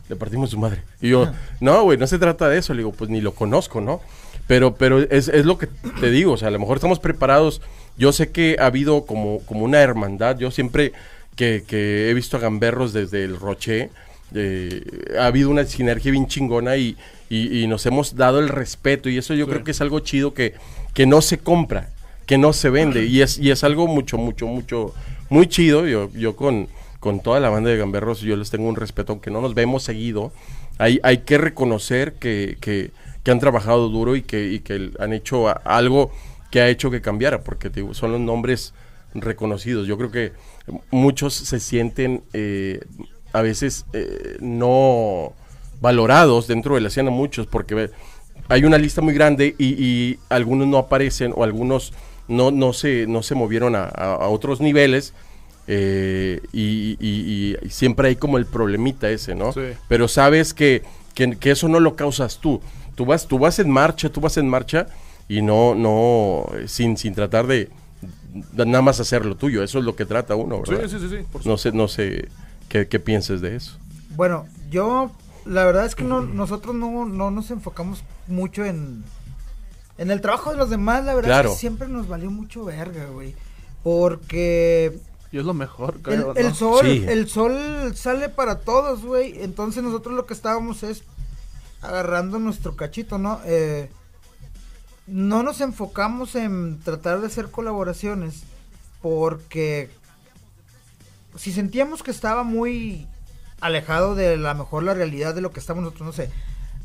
[0.10, 0.84] Le partimos su madre.
[1.02, 2.74] Y yo, no, güey, no se trata de eso.
[2.74, 4.02] Le digo, pues ni lo conozco, ¿no?
[4.48, 5.68] Pero, pero es, es lo que
[6.00, 7.62] te digo, o sea, a lo mejor estamos preparados.
[7.98, 10.38] Yo sé que ha habido como, como una hermandad.
[10.38, 10.94] Yo siempre
[11.36, 13.90] que, que he visto a gamberros desde el Roche,
[14.34, 14.84] eh,
[15.20, 16.98] ha habido una sinergia bien chingona y,
[17.30, 19.10] y- y nos hemos dado el respeto.
[19.10, 20.54] Y eso yo creo que es algo chido que,
[20.94, 21.90] que no se compra,
[22.26, 23.06] que no se vende.
[23.06, 24.94] Y es, y es algo mucho, mucho, mucho,
[25.30, 25.88] muy chido.
[25.88, 26.68] Yo, yo con,
[27.00, 29.84] con toda la banda de gamberros, yo les tengo un respeto, aunque no nos vemos
[29.84, 30.32] seguido.
[30.78, 32.92] Hay, hay que reconocer que, que,
[33.24, 36.12] que han trabajado duro y que, y que han hecho a- algo
[36.50, 38.74] que ha hecho que cambiara, porque digo, son los nombres
[39.14, 39.88] reconocidos.
[39.88, 40.32] Yo creo que
[40.90, 42.82] muchos se sienten eh,
[43.34, 45.34] a veces eh, no
[45.82, 47.90] valorados dentro de la escena, muchos, porque
[48.50, 51.94] hay una lista muy grande y, y algunos no aparecen o algunos
[52.28, 55.14] no, no, se, no se movieron a, a- otros niveles.
[55.68, 59.54] eh, y, y- y siempre hay como el problemita ese, ¿no?
[59.54, 59.62] Sí.
[59.88, 60.82] Pero sabes que,
[61.14, 62.62] que, que eso no lo causas tú.
[62.96, 64.88] Tú vas, tú vas en marcha, tú vas en marcha
[65.30, 67.70] y no, no, eh, sin, sin tratar de,
[68.54, 69.64] nada más hacer lo tuyo.
[69.64, 70.88] Eso es lo que trata uno, ¿verdad?
[70.90, 71.18] sí, sí, sí.
[71.32, 72.28] por No sé, no sé
[72.72, 73.78] qué, qué pienses de eso.
[74.16, 75.12] Bueno, yo
[75.46, 79.04] la verdad es que no, nosotros no, no nos enfocamos mucho en,
[79.98, 81.50] en el trabajo de los demás, la verdad Claro.
[81.50, 83.36] es que siempre nos valió mucho verga, güey.
[83.84, 85.00] Porque
[85.32, 86.56] Y es lo mejor, el, creo, el ¿no?
[86.56, 87.04] sol, Sí.
[87.08, 89.42] el sol sale para todos, güey.
[89.44, 91.04] Entonces nosotros lo que estábamos es
[91.82, 93.40] agarrando nuestro cachito, ¿no?
[93.46, 93.90] Eh,
[95.08, 98.44] no nos enfocamos en tratar de hacer colaboraciones
[99.02, 99.90] porque
[101.36, 103.08] si sentíamos que estaba muy
[103.60, 106.30] alejado de la mejor la realidad de lo que estamos nosotros, no sé,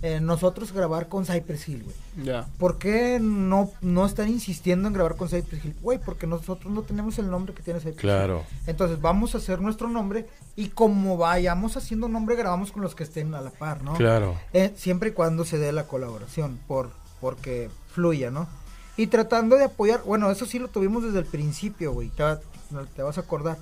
[0.03, 2.27] eh, nosotros grabar con Cypress Hill, güey.
[2.27, 2.47] Ya.
[2.59, 5.75] ¿Por qué no, no están insistiendo en grabar con Cypress Hill?
[5.81, 8.45] Güey, porque nosotros no tenemos el nombre que tiene Cypress Claro.
[8.51, 8.59] Hill.
[8.67, 13.05] Entonces vamos a hacer nuestro nombre y como vayamos haciendo nombre, grabamos con los que
[13.05, 13.95] estén a la par, ¿no?
[13.95, 14.37] Claro.
[14.53, 18.47] Eh, siempre y cuando se dé la colaboración, por porque fluya, ¿no?
[18.99, 22.11] Y tratando de apoyar, bueno, eso sí lo tuvimos desde el principio, güey.
[22.71, 23.59] No te vas a acordar,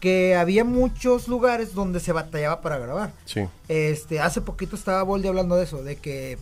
[0.00, 3.12] que había muchos lugares donde se batallaba para grabar.
[3.24, 3.46] Sí.
[3.68, 6.38] Este, hace poquito estaba Boldi hablando de eso, de que,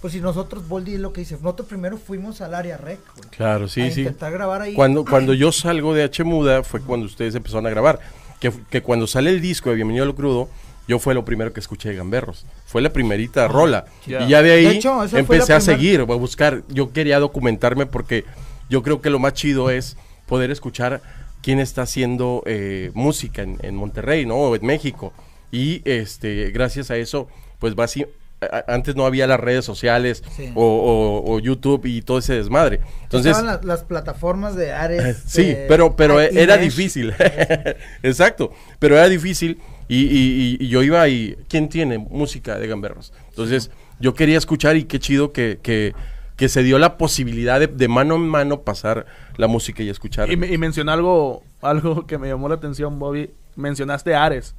[0.00, 3.28] pues si nosotros, Boldi es lo que dice, nosotros primero fuimos al área rec, güey,
[3.30, 4.00] Claro, sí, a sí.
[4.00, 4.74] intentar grabar ahí.
[4.74, 8.00] Cuando, cuando yo salgo de H Muda fue cuando ustedes empezaron a grabar.
[8.38, 10.48] Que, que cuando sale el disco de Bienvenido a lo Crudo,
[10.88, 12.46] yo fue lo primero que escuché de Gamberros.
[12.64, 13.84] Fue la primerita rola.
[14.06, 14.22] Ya.
[14.22, 16.62] Y ya de ahí De hecho, empecé a seguir, a buscar.
[16.68, 18.24] Yo quería documentarme porque
[18.70, 19.96] yo creo que lo más chido es
[20.26, 21.02] poder escuchar
[21.42, 24.36] quién está haciendo eh, música en, en Monterrey, ¿no?
[24.36, 25.12] O en México.
[25.52, 28.04] Y este, gracias a eso, pues va así.
[28.40, 30.50] a- Antes no había las redes sociales Sí.
[30.54, 32.80] o, o- o YouTube y todo ese desmadre.
[33.02, 35.22] Entonces, Estaban las, las plataformas de Ares.
[35.26, 37.12] Sí, de- pero, pero era difícil.
[38.02, 42.66] Exacto, pero era difícil y, y- y- y yo iba y ¿quién tiene música de
[42.66, 43.12] gamberros?
[43.30, 45.94] Entonces yo quería escuchar y qué chido que, que,
[46.36, 49.06] que se dio la posibilidad de, de mano en mano pasar
[49.40, 50.30] la música y escuchar.
[50.30, 53.34] Y, y mencionó algo, algo que me llamó la atención, Bobby.
[53.56, 54.54] Mencionaste Ares.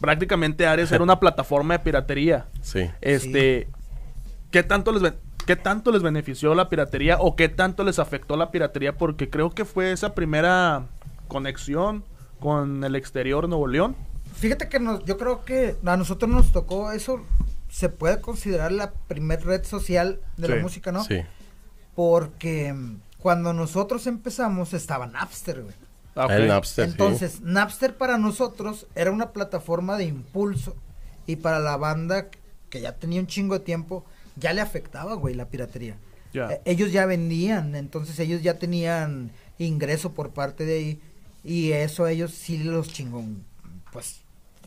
[0.00, 2.46] Prácticamente Ares era una plataforma de piratería.
[2.62, 2.90] Sí.
[3.00, 3.68] Este,
[4.50, 5.12] ¿qué tanto les
[5.44, 8.96] qué tanto les benefició la piratería o qué tanto les afectó la piratería?
[8.96, 10.86] Porque creo que fue esa primera
[11.28, 12.04] conexión
[12.40, 13.96] con el exterior Nuevo León.
[14.34, 17.24] Fíjate que nos, yo creo que a nosotros nos tocó eso.
[17.68, 21.04] Se puede considerar la primer red social de Sí, la música, ¿no?
[21.04, 21.22] Sí.
[21.94, 22.74] Porque
[23.18, 25.74] cuando nosotros empezamos estaba Napster, güey.
[26.14, 26.28] Ah.
[26.30, 26.92] El Napster, sí.
[26.92, 30.76] Entonces, Napster para nosotros era una plataforma de impulso.
[31.26, 32.28] Y para la banda
[32.70, 34.04] que ya tenía un chingo de tiempo,
[34.36, 35.96] ya le afectaba, güey, la piratería.
[36.32, 36.50] Ya.
[36.50, 41.00] Eh, ellos ya vendían, entonces ellos ya tenían ingreso por parte de ahí.
[41.42, 43.44] Y eso a ellos sí los chingón.
[43.92, 44.20] Pues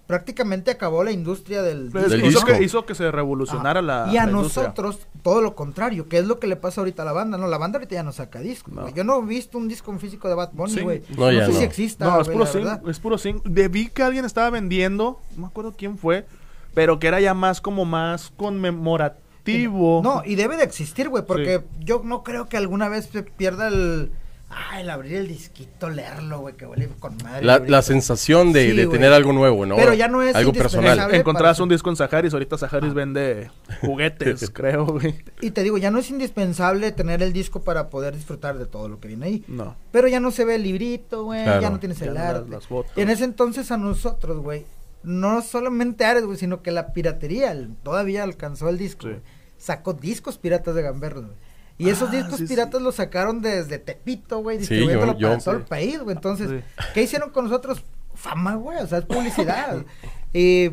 [0.10, 2.46] prácticamente acabó la industria del Pues, Del hizo, disco.
[2.48, 4.06] que, hizo que se revolucionara Ajá.
[4.08, 4.64] la Y a la industria.
[4.64, 7.46] nosotros, todo lo contrario, que es lo que le pasa ahorita a la banda, ¿no?
[7.48, 8.90] La banda ahorita ya no saca discos, No.
[8.90, 10.82] Yo no he visto un disco en físico de Bad Bunny, Sí.
[10.82, 11.04] güey.
[11.16, 11.54] No, sé no.
[11.60, 13.44] si exista, No, es puro zinc, es puro zinc.
[13.44, 16.26] De- Vi que alguien estaba vendiendo, no me acuerdo quién fue,
[16.74, 20.02] pero que era ya más como más conmemorativo.
[20.04, 23.68] No, y debe de existir, güey, porque yo no creo que alguna vez se pierda
[23.68, 24.12] el...
[24.52, 27.46] Ah, el abrir el disquito, leerlo, güey, que huele con madre.
[27.46, 29.76] La, la sensación de, Sí, de tener algo nuevo, ¿no?
[29.76, 31.14] Pero ya no es Algo personal.
[31.14, 35.24] Encontrabas para- un disco en Saharis, ahorita Saharis vende juguetes, creo, güey.
[35.42, 38.90] Y te digo, ya no es indispensable tener el disco para poder disfrutar de todo
[38.90, 39.44] lo que viene ahí.
[39.48, 39.76] No.
[39.92, 41.62] Pero ya no se ve el librito, güey, Claro.
[41.62, 42.50] ya no tienes Ya el arte.
[42.50, 42.92] las- fotos.
[42.96, 44.66] Y en ese entonces a nosotros, güey,
[45.04, 49.08] no solamente Ares, güey, sino que la piratería el- todavía alcanzó el disco.
[49.08, 49.14] Sí.
[49.58, 51.38] Sacó discos piratas de Gamberros, güey.
[51.80, 52.54] Y esos Ah, discos sí, sí.
[52.54, 56.16] piratas los sacaron desde Tepito, güey, Sí, distribuyéndolo yo- yo- para todo el país, güey.
[56.16, 56.84] Entonces, Sí.
[56.94, 57.84] ¿qué hicieron con nosotros?
[58.16, 59.84] Fama, güey, o sea, es publicidad.
[60.34, 60.72] y,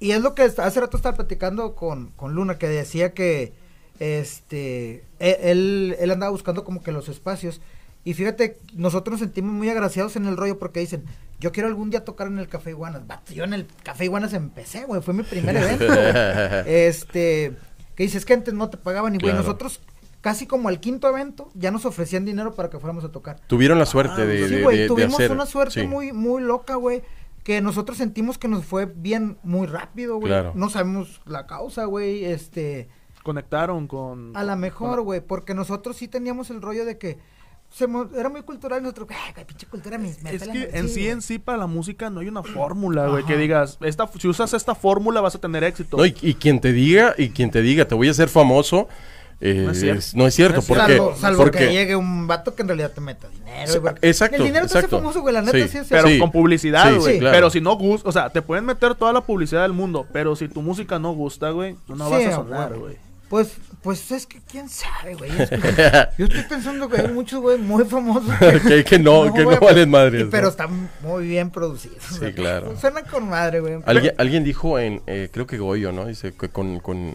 [0.00, 3.54] y es lo que hace rato estaba platicando con, con Luna, que decía que
[4.00, 7.60] este e- él, él andaba buscando como que los espacios.
[8.04, 11.04] Y fíjate, nosotros nos sentimos muy agraciados en el rollo porque dicen,
[11.40, 13.02] yo quiero algún día tocar en el Café Iguanas.
[13.34, 15.86] Yo en el Café Iguanas empecé, güey, fue mi primer evento.
[15.86, 15.98] güey.
[16.66, 17.54] este,
[17.94, 19.38] que dices que antes no te pagaban y güey, Claro.
[19.46, 19.80] nosotros
[20.24, 23.40] casi como al quinto evento ya nos ofrecían dinero para que fuéramos a tocar.
[23.46, 25.30] Tuvieron la suerte Ah, de, Sí, de- güey, de- de tuvimos hacer.
[25.32, 25.86] una suerte sí.
[25.86, 27.02] muy muy loca, güey,
[27.42, 30.28] que nosotros sentimos que nos fue bien muy rápido, güey.
[30.30, 30.52] Claro.
[30.54, 32.88] No sabemos la causa, güey, este,
[33.22, 34.34] Conectaron con...
[34.34, 37.18] a lo mejor, con- güey, porque nosotros sí teníamos el rollo de que
[37.70, 40.48] se mo- era muy cultural y nosotros, ay, güey, pinche cultura mis me Es que
[40.48, 40.70] madre".
[40.72, 44.06] en sí, en sí, para la música no hay una fórmula, güey, que digas, esta,
[44.18, 45.96] si usas esta fórmula vas a tener éxito.
[45.98, 48.88] No, y, y quien te diga, y quien te diga, te voy a hacer famoso,
[49.40, 50.56] eh, No es no es cierto.
[50.56, 53.28] No es porque, salvo, salvo porque- que llegue un vato que en realidad te meta
[53.28, 53.66] dinero.
[53.66, 56.08] Güey, porque exacto, El dinero te hace famoso, güey, la neta Sí, sí, es pero
[56.08, 56.18] Sí.
[56.18, 57.14] con publicidad, Sí, güey.
[57.14, 57.34] sí, claro.
[57.36, 60.34] Pero si no gusta, o sea, te pueden meter toda la publicidad del mundo, pero
[60.36, 62.96] si tu música no gusta, güey, no Sí, vas a sonar, güey.
[63.28, 65.30] Pues, pues es que quién sabe, güey.
[65.40, 65.56] Es que
[66.18, 68.30] yo estoy pensando que hay muchos, güey, muy famosos.
[68.68, 70.30] Que- que no, que no güey, valen y- ¿no?
[70.30, 71.98] Pero están muy bien producidos.
[72.10, 72.34] Sí, güey.
[72.34, 72.74] claro.
[72.80, 73.78] Suenan con madre, güey.
[73.86, 76.06] Alguien, alguien dijo en, eh, creo que Goyo, ¿no?
[76.06, 77.14] Dice que con, con,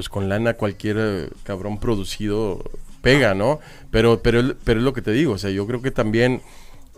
[0.00, 2.64] pues con lana cualquier eh, cabrón producido
[3.02, 3.60] pega, ¿no?
[3.90, 6.40] Pero, pero, el- pero es lo que te digo, o sea, yo creo que también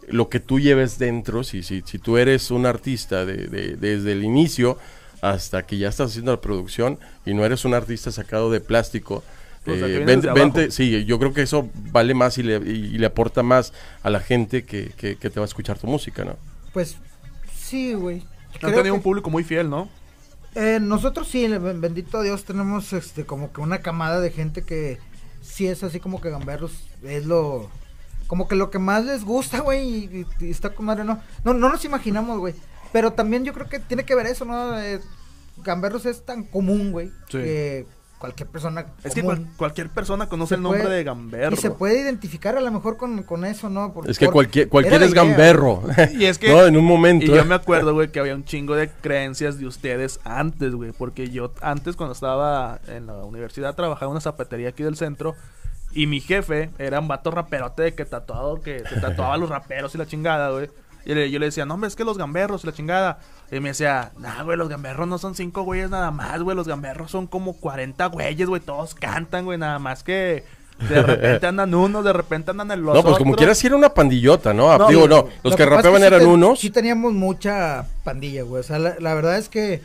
[0.07, 4.13] lo que tú lleves dentro, si, si, si tú eres un artista de, de- desde
[4.13, 4.79] el inicio
[5.21, 9.25] hasta que ya estás haciendo la producción y no eres un artista sacado de plástico,
[9.67, 12.71] O sea, que eh, vente- sí, yo creo que eso vale más y le, y,
[12.95, 13.73] y le aporta más
[14.05, 16.37] a la gente que, que, que te va a escuchar tu música, ¿no?
[16.73, 16.97] Pues
[17.53, 18.23] sí, güey.
[18.55, 19.89] Han tenido que- un público muy fiel, ¿no?
[20.55, 24.99] Eh, nosotros sí, bendito Dios, tenemos este como que una camada de gente que
[25.41, 27.71] sí es así como que gamberros es lo
[28.27, 31.21] como que lo que más les gusta, güey, y está con madre, no.
[31.45, 32.55] No no nos imaginamos, güey.
[32.93, 34.79] Pero también yo creo que tiene que ver eso, ¿no?
[34.81, 35.01] Eh,
[35.59, 37.39] gamberros es tan común, güey, Sí.
[37.39, 37.87] que
[38.23, 38.87] cualquier persona.
[39.03, 41.55] Es que cual- cualquier persona conoce se el nombre puede- de Gamberro.
[41.55, 43.93] Y se puede identificar a lo mejor con, con eso, ¿no?
[43.93, 44.69] Por- Es que por- cualquier,
[45.01, 45.83] la es gamberro.
[46.19, 47.27] Y es que- No, en un momento.
[47.27, 50.93] Y yo me acuerdo, güey, que había un chingo de creencias de ustedes antes, güey.
[50.93, 55.35] Porque yo antes, cuando estaba en la universidad, trabajaba en una zapatería aquí del centro.
[55.91, 59.51] Y mi jefe era un vato raperote de que tatuado, que se tatuaba a los
[59.51, 60.71] raperos y la chingada, güey.
[61.05, 63.19] Y le- yo le decía, no, hombre, es que los gamberros y la chingada.
[63.53, 66.57] Y me decía, nah, güey, los gamberros no son cinco güeyes nada más, güey.
[66.57, 68.63] Los gamberros son como 40 güeyes, güey.
[68.63, 69.59] Todos cantan, güey.
[69.59, 70.45] Nada más que
[70.89, 73.37] de repente andan unos, de repente andan en los No, pues como otros.
[73.37, 74.77] quiera sí era una pandillota, ¿no?
[74.79, 76.59] No, Digo, no, los Lo que es rapeaban sí eran ten- unos.
[76.61, 78.61] Sí teníamos mucha pandilla, güey.
[78.61, 79.83] O sea, la, la verdad es que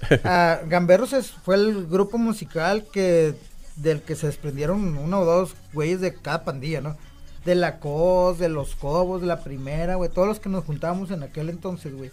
[0.24, 3.34] ah, Gamberros es- fue el grupo musical que
[3.76, 6.96] del que se desprendieron uno o dos güeyes de cada pandilla, ¿no?
[7.44, 10.10] De la COS, de los Cobos, de la primera, güey.
[10.10, 12.10] Todos los que nos juntábamos en aquel entonces, güey.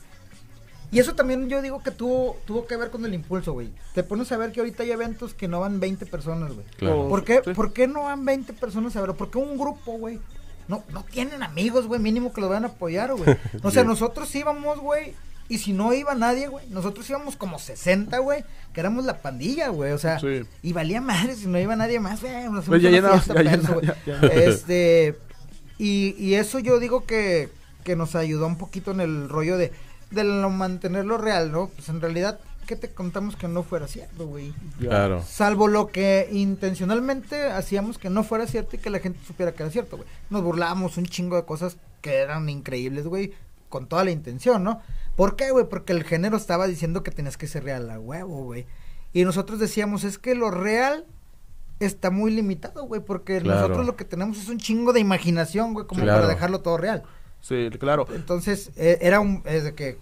[0.91, 3.69] Y eso también yo digo que tuvo, tuvo que ver con el impulso, güey.
[3.93, 6.65] Te pones a ver que ahorita hay eventos que no van 20 personas, güey.
[6.77, 7.07] Claro.
[7.07, 7.53] ¿Por qué, Sí.
[7.53, 9.13] ¿Por qué no van 20 personas a ver?
[9.13, 10.19] ¿Por qué un grupo, güey?
[10.67, 13.37] No, no tienen amigos, güey, mínimo que los van a apoyar, güey.
[13.63, 15.13] O sea, nosotros íbamos, güey,
[15.49, 19.69] y si no iba nadie, güey, nosotros íbamos como 60, güey, que éramos la pandilla,
[19.69, 20.43] güey, o sea, Sí.
[20.61, 23.97] y valía madre si no iba nadie más, güey, nos Pues hacemos ya ya ya-
[24.21, 24.27] ya.
[24.27, 25.17] Este,
[25.77, 27.49] y, y eso yo digo que,
[27.83, 29.71] que nos ayudó un poquito en el rollo de,
[30.11, 31.67] de lo mantenerlo real, ¿no?
[31.69, 34.53] Pues en realidad, ¿qué te contamos que no fuera cierto, güey?
[34.79, 35.23] Claro.
[35.25, 39.63] Salvo lo que intencionalmente hacíamos que no fuera cierto y que la gente supiera que
[39.63, 40.07] era cierto, güey.
[40.29, 43.33] Nos burlábamos un chingo de cosas que eran increíbles, güey,
[43.69, 44.81] con toda la intención, ¿no?
[45.15, 45.67] ¿Por qué, güey?
[45.69, 48.65] Porque el género estaba diciendo que tenías que ser real a huevo, güey.
[49.13, 51.05] Y nosotros decíamos, es que lo real
[51.79, 53.61] está muy limitado, güey, porque Claro.
[53.61, 56.21] nosotros lo que tenemos es un chingo de imaginación, güey, como Claro.
[56.21, 57.03] para dejarlo todo real.
[57.41, 58.07] Sí, claro.
[58.13, 59.97] Entonces, eh, era un, es de que,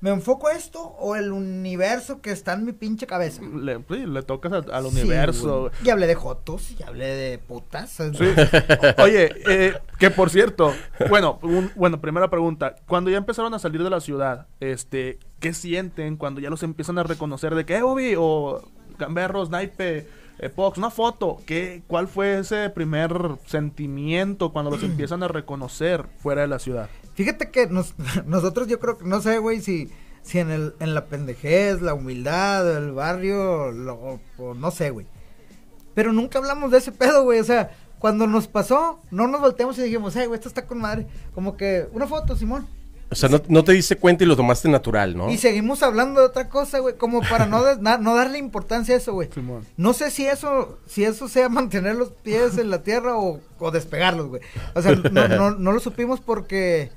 [0.00, 3.40] ¿me enfoco a esto o el universo que está en mi pinche cabeza?
[3.42, 5.60] Le, sí, le tocas a- al Sí, universo.
[5.60, 5.72] güey.
[5.84, 7.90] y hablé de jotos, y hablé de putas.
[7.90, 8.24] Sí.
[9.02, 10.74] Oye, eh, que por cierto,
[11.08, 15.54] bueno, un- bueno, primera pregunta, cuando ya empezaron a salir de la ciudad, este, ¿qué
[15.54, 18.62] sienten cuando ya los empiezan a reconocer de que, eh, Bobby, o
[18.98, 20.06] Gamberro, Snipe,
[20.38, 21.38] eh, Pox, una foto?
[21.46, 23.12] ¿Qué, ¿Cuál fue ese primer
[23.46, 26.88] sentimiento cuando los empiezan a reconocer fuera de la ciudad?
[27.14, 27.94] Fíjate que nos-
[28.26, 29.90] nosotros yo creo que, no sé, güey, si,
[30.22, 35.06] si en, el, en la pendejez, la humildad, el barrio, lo, o no sé, güey.
[35.94, 39.78] Pero nunca hablamos de ese pedo, güey, o sea, cuando nos pasó, no nos volteamos
[39.78, 41.06] y dijimos, hey, güey, esto está con madre.
[41.34, 42.66] Como que, una foto, Simón.
[43.12, 45.30] O sea, no, no te diste cuenta y lo tomaste natural, ¿no?
[45.30, 48.94] Y seguimos hablando de otra cosa, güey, como para no, des- na- no darle importancia
[48.94, 49.28] a eso, güey.
[49.76, 53.70] No sé si eso, si eso sea mantener los pies en la tierra o, o
[53.70, 54.42] despegarlos, güey.
[54.74, 56.90] O sea, no, no, no lo supimos porque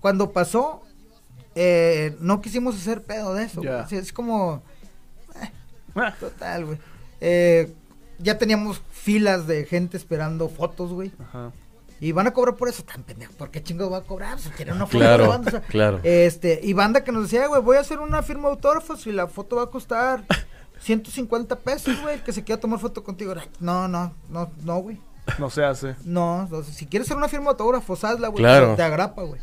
[0.00, 0.82] cuando pasó,
[1.54, 3.60] eh, no quisimos hacer pedo de eso.
[3.88, 4.62] Sí, es como,
[5.94, 6.78] Ah, total, güey.
[7.20, 7.72] Eh,
[8.18, 11.12] ya teníamos filas de gente esperando fotos, güey.
[11.20, 11.52] Ajá.
[12.02, 13.32] Y van a cobrar por eso, tan pendejo.
[13.34, 14.36] ¿Por qué chingo va a cobrar?
[14.40, 16.00] Si quieren una foto Claro, de banda, o sea, claro.
[16.02, 19.12] Este, y banda que nos decía, güey, voy a hacer una firma de autógrafos y
[19.12, 20.24] la foto va a costar
[20.80, 22.14] 150 pesos, güey.
[22.16, 23.32] El que se quiera tomar foto contigo.
[23.60, 25.00] No, no, no, no, güey.
[25.38, 25.94] No se hace.
[26.04, 28.42] No, no, si quieres hacer una firma de autógrafos, hazla, güey.
[28.42, 28.74] Claro.
[28.74, 29.40] Te agrapa, güey.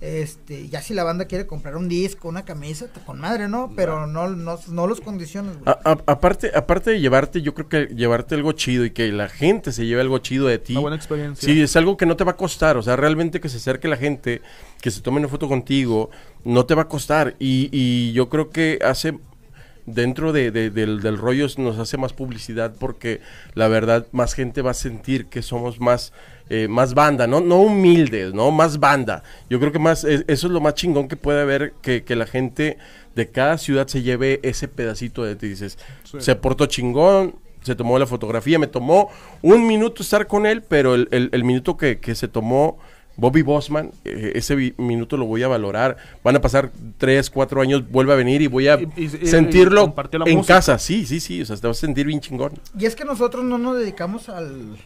[0.00, 3.72] Este, ya si la banda quiere comprar un disco, una camisa, te- con madre, ¿no?
[3.74, 5.64] Pero no, no, no los condiciones, güey.
[5.66, 9.28] A- a- aparte, aparte de llevarte, yo creo que llevarte algo chido y que la
[9.30, 10.72] gente se lleve algo chido de ti.
[10.74, 11.46] Una buena experiencia.
[11.48, 12.76] Sí, es algo que no te va a costar.
[12.76, 14.42] O sea, realmente que se acerque la gente,
[14.82, 16.10] que se tome una foto contigo,
[16.44, 17.34] no te va a costar.
[17.38, 19.18] Y, y yo creo que hace,
[19.86, 23.20] dentro de, de- del, del rollo, nos hace más publicidad porque
[23.54, 26.12] la verdad, más gente va a sentir que somos más,
[26.50, 27.40] eh, más banda, ¿no?
[27.40, 28.50] No humildes, ¿no?
[28.50, 29.22] Más banda.
[29.48, 32.16] Yo creo que más, eh, eso es lo más chingón que puede haber, que, que
[32.16, 32.78] la gente
[33.14, 35.48] de cada ciudad se lleve ese pedacito de ti.
[35.48, 36.18] Dices, Sí.
[36.20, 39.08] se portó chingón, se tomó la fotografía, me tomó
[39.40, 42.76] un minuto estar con él, pero el, el- el minuto que, que se tomó
[43.16, 45.96] Bobby Bosman, eh, ese minuto lo voy a valorar.
[46.24, 49.18] Van a pasar tres, cuatro años, vuelve a venir y voy a Y- y- y-
[49.22, 50.54] y sentirlo en música.
[50.56, 50.78] casa.
[50.78, 52.52] Sí, sí, sí, o sea, te vas a sentir bien chingón.
[52.78, 54.76] Y es que nosotros no nos dedicamos al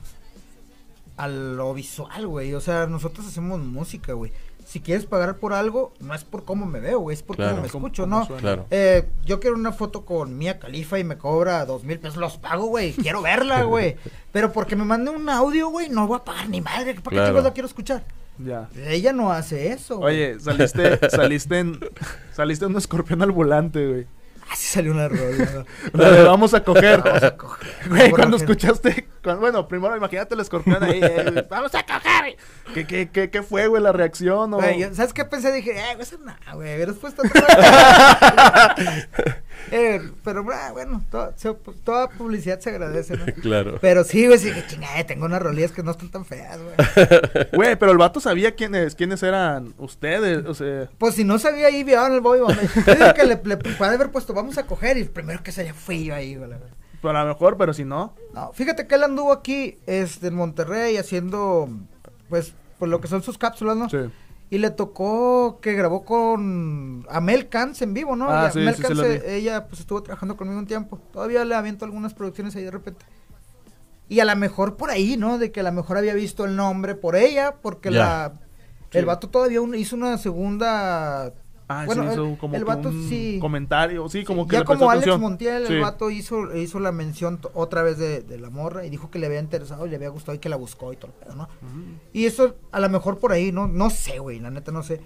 [1.19, 2.55] a lo visual, güey.
[2.55, 4.33] O sea, nosotros hacemos música, güey.
[4.65, 7.53] Si quieres pagar por algo, no es por cómo me veo, güey, es por Claro.
[7.53, 8.37] cómo me Cómo- escucho, cómo ¿no?
[8.37, 8.67] Claro.
[8.71, 12.37] Eh, yo quiero una foto con Mia Califa y me cobra dos mil pesos, los
[12.37, 12.93] pago, güey.
[12.93, 13.97] Quiero verla, güey.
[14.31, 16.95] Pero porque me mande un audio, güey, no voy a pagar ni madre.
[16.95, 17.27] ¿Para qué Claro.
[17.29, 18.05] chingos la quiero escuchar?
[18.39, 18.69] Ya.
[18.87, 19.97] Ella no hace eso.
[19.99, 20.15] güey.
[20.33, 21.81] Oye, saliste, saliste en,
[22.33, 24.07] saliste en un escorpión al volante, güey.
[24.51, 25.65] Así salió una rola.
[25.93, 27.01] La de vamos a coger.
[27.05, 27.69] Vamos a coger.
[27.89, 32.37] Güey, cuando escuchaste, cuando- bueno, primero imagínate el escorpión ahí, eh, vamos a coger.
[32.75, 34.53] ¿Qué, qué, qué, qué fue, güey, la reacción?
[34.55, 35.53] o- Güey, ¿sabes qué pensé?
[35.53, 36.75] Dije, eh, güey, eso nada, güey.
[36.77, 37.23] Hubieras puesto.
[39.71, 41.55] Eh, pero ah, bueno, to- se-
[41.85, 43.25] toda publicidad se agradece, ¿no?
[43.43, 43.79] Claro.
[43.81, 46.75] Pero sí, güey, sí, que chingada, tengo unas rolillas que no están tan feas, güey.
[47.53, 50.89] Güey, pero el vato sabía quiénes, quiénes eran ustedes, o sea...
[50.99, 52.21] Pues si no sabía ahí, vieron el.
[52.87, 55.53] Yo digo que le, le puede haber puesto, vamos a coger, y el primero que
[55.53, 56.51] salía fui yo ahí, güey.
[57.01, 58.15] Pues a lo mejor, pero si no...
[58.35, 61.69] No, fíjate que él anduvo aquí, este, en Monterrey, haciendo,
[62.29, 63.89] pues, pues lo que son sus cápsulas, ¿no?
[63.89, 63.99] Sí.
[64.51, 68.31] Y le tocó que grabó con Amel Cans en vivo, ¿no?
[68.31, 69.01] Ah, Y sí, Amel sí, sí vi.
[69.09, 70.99] eh, ella pues estuvo trabajando conmigo un tiempo.
[71.13, 73.05] Todavía le aviento algunas producciones ahí de repente.
[74.09, 75.37] Y a lo mejor por ahí, ¿no?
[75.37, 78.33] De que a lo mejor había visto el nombre por ella, porque la...
[78.91, 81.35] El vato todavía un- hizo una segunda...
[81.71, 83.39] Ah, Bueno, sí, hizo el- como el vato un sí.
[83.41, 85.21] comentario, sí, como que ya le como Alex atención.
[85.21, 89.11] Montiel, el vato hizo, hizo la mención otra vez de, de la morra y dijo
[89.11, 91.25] que le había interesado y le había gustado y que la buscó y todo el
[91.25, 91.49] pedo, ¿no?
[92.15, 95.01] Y eso a lo mejor por ahí, no no sé, güey, la neta no sé.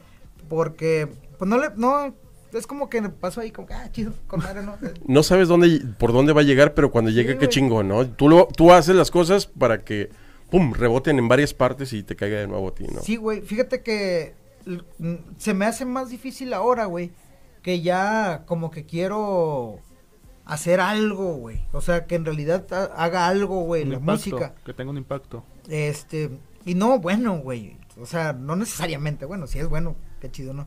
[0.49, 2.15] Porque, pues no le, no,
[2.53, 4.77] es como que pasó ahí como que, ah, chido, con madre, ¿no?
[5.07, 8.07] No sabes dónde, por dónde va a llegar, pero cuando llegue, qué chingón, ¿no?
[8.07, 10.11] Tú, lo, tú haces las cosas para que,
[10.51, 13.01] pum, reboten en varias partes y te caiga de nuevo a ti, ¿no?
[13.01, 14.35] Sí, güey, fíjate que
[15.39, 17.13] se me hace más difícil ahora, güey,
[17.63, 19.79] que ya como que quiero
[20.45, 21.65] hacer algo, güey.
[21.73, 24.55] O sea, que en realidad ha- haga algo, güey, la impacto, música.
[24.65, 25.45] Que tenga un impacto.
[25.69, 26.31] Este,
[26.65, 27.77] y no bueno, güey.
[28.01, 30.67] O sea, no necesariamente, bueno, si es bueno, qué chido, ¿no?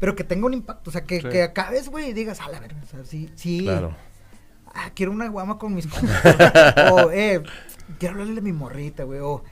[0.00, 1.28] Pero que tenga un impacto, o sea, que, Sí.
[1.28, 3.62] que acabes, güey, y digas, a la verga, o sea, sí, sí.
[3.64, 3.94] Claro.
[4.74, 6.92] Ah, quiero una guama con mis compas.
[6.92, 7.42] o, eh,
[7.98, 9.20] quiero hablarle de mi morrita, güey.
[9.20, 9.44] O,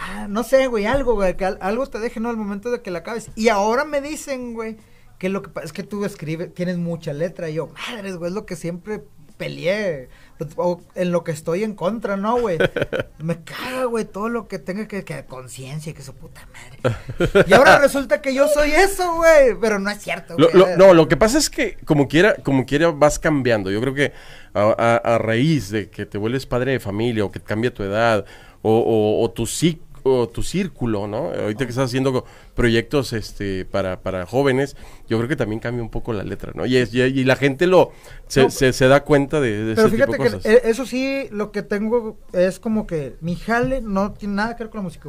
[0.00, 2.30] ah, no sé, güey, algo, güey, que al- algo te deje, ¿no?
[2.30, 3.30] Al momento de que la acabes.
[3.36, 4.76] Y ahora me dicen, güey,
[5.18, 7.48] que lo que pasa es que tú escribes, tienes mucha letra.
[7.50, 9.02] Y yo, madres, güey, es lo que siempre
[9.36, 10.08] peleé.
[10.38, 12.58] Pues, O en lo que estoy en contra, ¿no, güey?
[13.18, 17.44] Me caga, güey, todo lo que tenga que, que conciencia y que su puta madre.
[17.46, 19.54] Y ahora resulta que yo soy eso, güey.
[19.60, 20.48] Pero no es cierto, güey.
[20.54, 23.70] lo- no, lo que pasa es que como quiera, como quiera vas cambiando.
[23.70, 24.12] Yo creo que
[24.54, 27.82] a, a- a raíz de que te vuelves padre de familia o que cambia tu
[27.82, 28.24] edad
[28.62, 31.30] o, o- o tu ci- o tu círculo, ¿no?
[31.32, 34.76] Ahorita que estás haciendo proyectos este para, para jóvenes,
[35.08, 36.66] yo creo que también cambia un poco la letra, ¿no?
[36.66, 37.92] Y, es, y, y la gente lo
[38.26, 40.46] se, No, se, se da cuenta de, de Pero ese tipo fíjate de que cosas.
[40.46, 44.64] eh, eso sí, lo que tengo es como que mi jale no tiene nada que
[44.64, 45.08] ver con la música.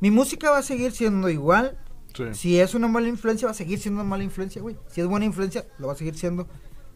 [0.00, 1.78] Mi música va a seguir siendo igual.
[2.14, 2.24] Sí.
[2.32, 4.76] Si es una mala influencia, va a seguir siendo una mala influencia, güey.
[4.88, 6.48] Si es buena influencia, lo va a seguir siendo.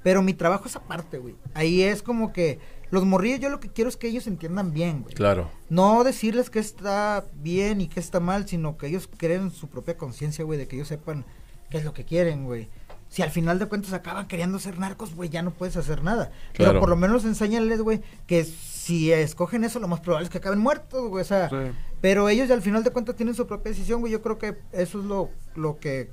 [0.02, 1.34] Pero mi trabajo es aparte, güey.
[1.54, 2.58] Ahí es como que
[2.94, 5.14] los morrillos, yo lo que quiero es que ellos entiendan bien, güey.
[5.14, 5.50] Claro.
[5.68, 9.96] No decirles que está bien y que está mal, sino que ellos creen su propia
[9.96, 11.24] conciencia, güey, de que ellos sepan
[11.70, 12.68] qué es lo que quieren, güey.
[13.08, 16.32] Si al final de cuentas acaban queriendo ser narcos, güey, ya no puedes hacer nada.
[16.52, 16.72] Claro.
[16.72, 20.38] Pero por lo menos enséñales, güey, que si escogen eso, lo más probable es que
[20.38, 21.22] acaben muertos, güey.
[21.22, 21.56] O sea, Sí.
[22.00, 24.12] pero ellos al final de cuentas tienen su propia decisión, güey.
[24.12, 26.10] Yo creo que eso es lo, lo que,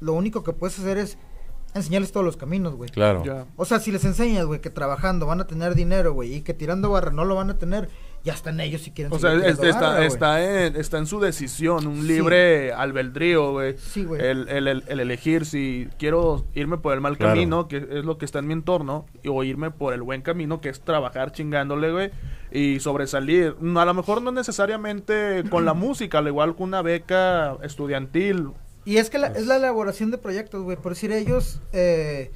[0.00, 1.18] lo único que puedes hacer es
[1.74, 2.90] enseñarles todos los caminos, güey.
[2.90, 3.22] Claro.
[3.24, 3.46] Ya.
[3.56, 6.54] O sea, si les enseñas, güey, que trabajando van a tener dinero, güey, y que
[6.54, 7.88] tirando barra no lo van a tener,
[8.24, 11.20] ya están ellos si quieren O sea, es- está, barra, está, en, está en su
[11.20, 12.08] decisión, un Sí.
[12.08, 13.76] libre albedrío, güey.
[13.78, 14.20] Sí, güey.
[14.24, 17.34] El, el, el- el elegir si quiero irme por el mal Claro.
[17.34, 20.60] camino, que es lo que está en mi entorno, o irme por el buen camino,
[20.60, 22.10] que es trabajar chingándole, güey,
[22.50, 23.56] y sobresalir.
[23.60, 28.48] No, A lo mejor no necesariamente con la música, al igual que una beca estudiantil.
[28.88, 30.76] Y es que la- es la elaboración de proyectos, güey.
[30.78, 32.30] Por decir ellos, eh,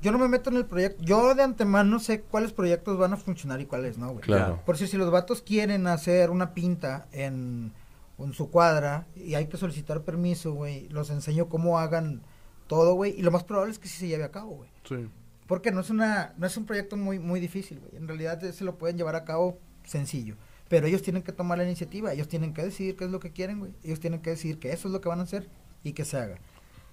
[0.00, 1.02] yo no me meto en el proyecto.
[1.04, 4.20] Yo de antemano sé cuáles proyectos van a funcionar y cuáles no, güey.
[4.22, 4.62] Claro.
[4.64, 7.72] Por decir, si los vatos quieren hacer una pinta en,
[8.18, 12.22] en su cuadra y hay que solicitar permiso, güey, los enseño cómo hagan
[12.68, 13.14] todo, güey.
[13.18, 14.70] Y lo más probable es que sí se lleve a cabo, güey.
[14.88, 15.08] Sí.
[15.46, 17.96] Porque no es una, no es un proyecto muy, muy difícil, güey.
[17.96, 20.36] En realidad eh, se lo pueden llevar a cabo sencillo.
[20.70, 23.30] Pero ellos tienen que tomar la iniciativa, ellos tienen que decidir qué es lo que
[23.30, 23.72] quieren, güey.
[23.82, 25.48] Ellos tienen que decidir que eso es lo que van a hacer
[25.82, 26.38] y que se haga.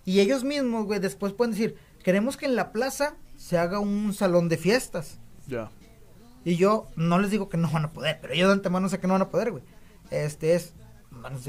[0.06, 4.14] Y ellos mismos, güey, después pueden decir, queremos que en la plaza se haga un
[4.14, 5.20] salón de fiestas.
[5.48, 5.72] Ya.
[6.44, 9.00] Y yo no les digo que no van a poder, pero ellos de antemano sé
[9.00, 9.64] que no van a poder, güey.
[10.12, 10.74] Este es,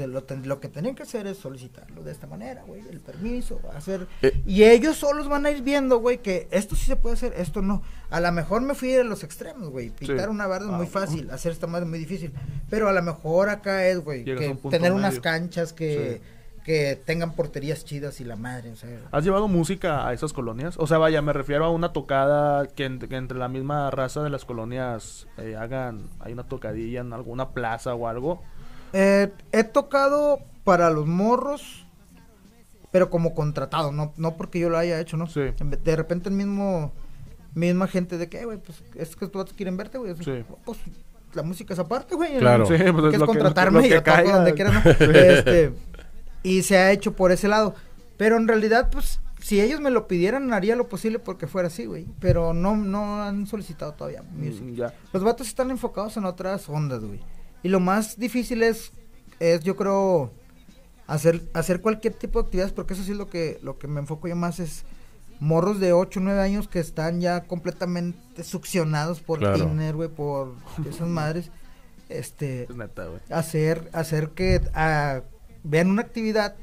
[0.07, 3.59] lo, ten- lo que tenían que hacer es solicitarlo de esta manera, güey, el permiso,
[3.75, 4.07] hacer...
[4.23, 4.41] Eh.
[4.47, 7.61] Y ellos solos van a ir viendo, güey, que esto sí se puede hacer, esto
[7.61, 7.83] no.
[8.09, 9.91] A lo mejor me fui a los extremos, güey.
[9.91, 10.31] Pintar Sí.
[10.31, 12.33] una barda es Ah, muy fácil, hacer esta madre es muy difícil.
[12.69, 16.21] Pero a lo mejor acá es, güey, que un tener unas canchas que,
[16.67, 18.89] que tengan porterías chidas y la madre, o sea...
[19.13, 20.75] ¿Has llevado música a esas colonias?
[20.77, 24.21] O sea, vaya, me refiero a una tocada que, en- que entre la misma raza
[24.21, 28.43] de las colonias eh, hagan, hay una tocadilla en alguna plaza o algo.
[28.91, 31.85] Eh, he tocado para los morros,
[32.91, 35.27] pero como contratado, no, no porque yo lo haya hecho, ¿no?
[35.27, 35.41] Sí.
[35.83, 36.91] De repente el mismo,
[37.55, 40.15] misma gente de que, "Eh, güey, pues es que vatos quieren verte, güey.
[40.21, 40.43] Sí.
[40.65, 40.79] Pues
[41.33, 42.39] la música es aparte, güey.
[42.39, 42.65] Claro.
[42.65, 44.81] Sí, pues, es lo que- contratarme lo y yo toco donde quiera, ¿no?
[45.15, 45.73] Este,
[46.47, 47.75] y se ha hecho por ese lado.
[48.17, 51.85] Pero en realidad, pues, si ellos me lo pidieran, haría lo posible porque fuera así,
[51.85, 52.07] güey.
[52.19, 54.63] Pero no, no han solicitado todavía music.
[54.63, 54.93] Mm, ya.
[55.13, 57.19] Los vatos están enfocados en otras ondas, güey.
[57.63, 58.91] Y lo más difícil es,
[59.39, 60.31] es yo creo,
[61.05, 63.99] hacer, hacer cualquier tipo de actividades, porque eso sí es lo que, lo que me
[63.99, 64.83] enfoco yo más es
[65.39, 69.65] morros de 8 o 9 años que están ya completamente succionados por Claro.
[69.65, 70.53] Tinder, güey, por
[70.89, 71.51] esas madres.
[72.09, 73.19] Este, Es neta, güey.
[73.29, 75.23] hacer, hacer que ah,
[75.69, 76.55] vean una actividad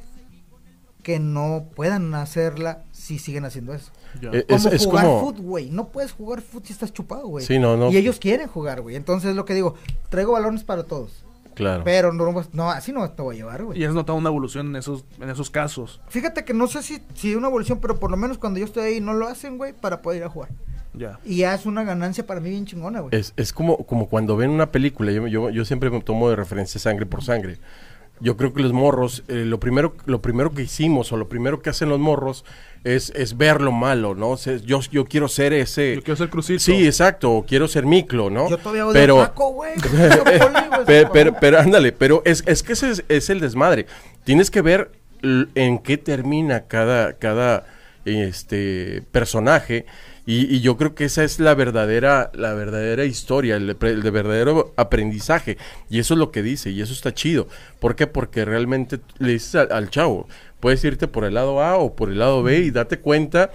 [1.03, 3.93] que no puedan hacerla si siguen haciendo eso.
[4.21, 5.71] Como Es- es jugar como- fútbol, güey.
[5.71, 7.45] No puedes jugar fútbol si estás chupado, güey.
[7.45, 7.91] Sí, no, no.
[7.91, 8.97] Y ellos quieren jugar, güey.
[8.97, 9.75] Entonces es lo que digo,
[10.09, 11.25] traigo balones para todos.
[11.55, 11.85] Claro.
[11.85, 13.79] Pero no, no, así no te voy a llevar, güey.
[13.79, 16.01] Y has notado una evolución en esos, en esos casos.
[16.09, 18.85] Fíjate que no sé si, si una evolución, pero por lo menos cuando yo estoy
[18.85, 20.49] ahí no lo hacen, güey, para poder ir a jugar.
[20.95, 21.19] Ya.
[21.25, 23.15] Y ya es una ganancia para mí bien chingona, güey.
[23.15, 26.37] Es, es como, como cuando ven una película, yo, yo, yo siempre me tomo de
[26.37, 27.59] referencia sangre por sangre.
[28.21, 31.61] Yo creo que los morros, eh, lo, primero, lo primero que hicimos o lo primero
[31.61, 32.45] que hacen los morros
[32.85, 34.31] es, es ver lo malo, ¿no?
[34.31, 35.97] O sea, yo, yo quiero ser ese...
[35.97, 36.61] Yo quiero ser crucito.
[36.61, 38.49] Sí, exacto, o quiero ser miclo, ¿no?
[38.49, 39.75] Yo todavía odio pero, güey.
[39.81, 41.37] Por pero, favor.
[41.41, 43.87] pero ándale, pero es, es que ese es, es el desmadre.
[44.25, 44.91] Tienes que ver
[45.55, 47.67] en qué termina cada, cada
[48.05, 49.87] este personaje.
[50.27, 54.11] Y, y yo creo que esa es la verdadera, la verdadera historia, el, el de
[54.11, 55.59] verdadero aprendizaje.
[55.91, 57.47] Y eso es lo que dice, y eso está chido.
[57.79, 58.07] ¿Por qué?
[58.07, 60.29] Porque realmente le dices al, al chavo,
[60.61, 63.51] puedes irte por el lado A o por el lado B y date cuenta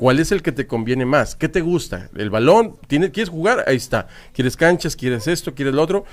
[0.00, 1.36] ¿Cuál es el que te conviene más?
[1.36, 2.08] ¿Qué te gusta?
[2.16, 2.78] ¿El balón?
[2.86, 3.64] ¿Tienes, ¿Quieres jugar?
[3.66, 4.08] Ahí está.
[4.32, 4.96] ¿Quieres canchas?
[4.96, 5.54] ¿Quieres esto?
[5.54, 6.06] ¿Quieres lo otro?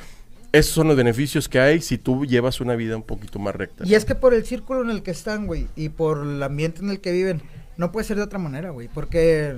[0.52, 3.86] Esos son los beneficios que hay si tú llevas una vida un poquito más recta.
[3.88, 6.82] Y es que por el círculo en el que están, güey, y por el ambiente
[6.82, 7.42] en el que viven,
[7.78, 9.56] no puede ser de otra manera, güey, porque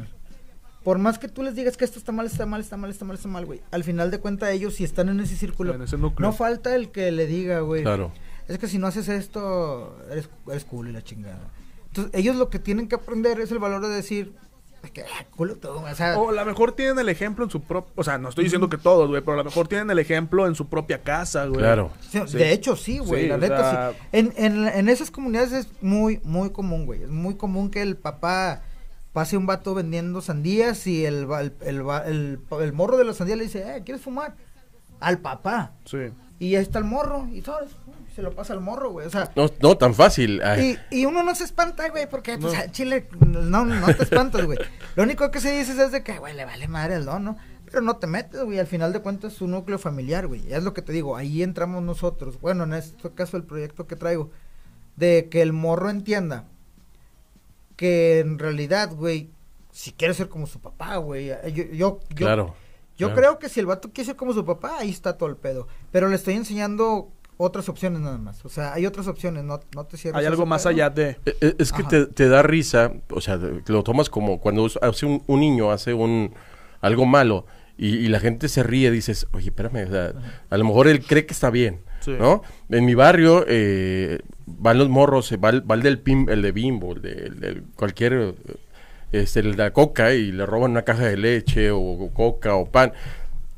[0.84, 3.06] por más que tú les digas que esto está mal, está mal, está mal, está
[3.06, 5.82] mal, está mal, güey, al final de cuentas ellos si están en ese círculo, En
[5.82, 6.30] ese núcleo.
[6.30, 8.12] no falta el que le diga, güey, Claro.
[8.48, 11.40] es que si no haces esto, eres, eres culo y la chingada.
[11.88, 14.34] Entonces ellos lo que tienen que aprender es el valor de decir,
[14.84, 17.50] "Es que, ah, culo todo, o sea, O a lo mejor tienen el ejemplo en
[17.52, 17.92] su propio...
[17.96, 20.48] O sea, no estoy diciendo que todos, güey, pero a lo mejor tienen el ejemplo
[20.48, 21.60] en su propia casa, güey.
[21.60, 21.92] Claro.
[22.00, 22.38] Sí, Sí.
[22.38, 23.98] De hecho, sí, güey, Sí, la neta sea- sí.
[24.14, 27.04] En, en, en esas comunidades es muy, muy común, güey.
[27.04, 28.62] Es muy común que el papá
[29.14, 33.36] pase un vato vendiendo sandías y el, el, el, el- el morro de la sandía
[33.36, 34.36] le dice, eh, ¿quieres fumar?
[35.00, 35.74] Al papá.
[35.86, 35.98] Sí.
[36.40, 37.58] Y ahí está el morro y todo,
[38.16, 39.08] se lo pasa al morro, güey.
[39.08, 40.42] O sea, No, no tan fácil.
[40.60, 42.72] Y, y uno no se espanta, güey, porque pues, No.
[42.72, 44.58] chile no, no te espantas, güey.
[44.96, 47.38] Lo único que se dice es de que, güey, le vale madre el don, ¿no?
[47.66, 50.42] Pero no te metes, güey, al final de cuentas es su núcleo familiar, güey.
[50.52, 52.40] Es lo que te digo, ahí entramos nosotros.
[52.42, 54.32] Bueno, en este caso el proyecto que traigo,
[54.96, 56.46] de que el morro entienda
[57.80, 59.30] que en realidad, güey,
[59.72, 61.28] si quiere ser como su papá, güey.
[61.28, 62.54] Yo, yo, yo, claro.
[62.98, 63.16] yo claro.
[63.16, 65.66] creo que si el vato quiere ser como su papá, ahí está todo el pedo.
[65.90, 68.44] Pero le estoy enseñando otras opciones nada más.
[68.44, 70.20] O sea, hay otras opciones, no, no te cierres.
[70.20, 70.72] Hay a algo más pedo.
[70.72, 71.12] allá de...
[71.26, 75.06] Eh, eh, Es que te, te da risa, o sea, lo tomas como cuando hace
[75.06, 76.34] un, un niño hace un
[76.82, 77.46] algo malo
[77.78, 80.14] y, y la gente se ríe, dices, oye, espérame, o sea,
[80.50, 82.12] a lo mejor él cree que está bien, Sí.
[82.12, 82.44] ¿no?
[82.70, 84.20] En mi barrio eh,
[84.60, 87.12] van los morros, va, el- va el del pim, el de bimbo, el de,
[87.48, 88.36] el cualquier,
[89.12, 92.56] este, el de la coca y le roban una caja de leche o, o coca
[92.56, 92.94] o pan.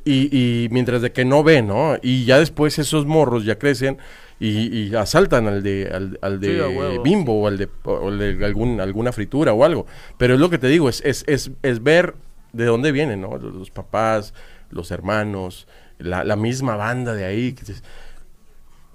[0.04, 1.96] Y, y mientras de que no ve, ¿no?
[2.02, 4.00] Y ya después esos morros ya crecen
[4.40, 6.56] y, y asaltan al de, al, al de
[6.94, 9.86] Sí, bimbo o al de, o al de algún, alguna fritura o algo.
[10.18, 12.16] Pero es lo que te digo, es, es, es, es ver
[12.52, 13.38] de dónde vienen, ¿no?
[13.38, 14.34] Los, los papás,
[14.72, 15.68] los hermanos,
[16.00, 17.54] la, la misma banda de ahí.
[17.54, 17.64] que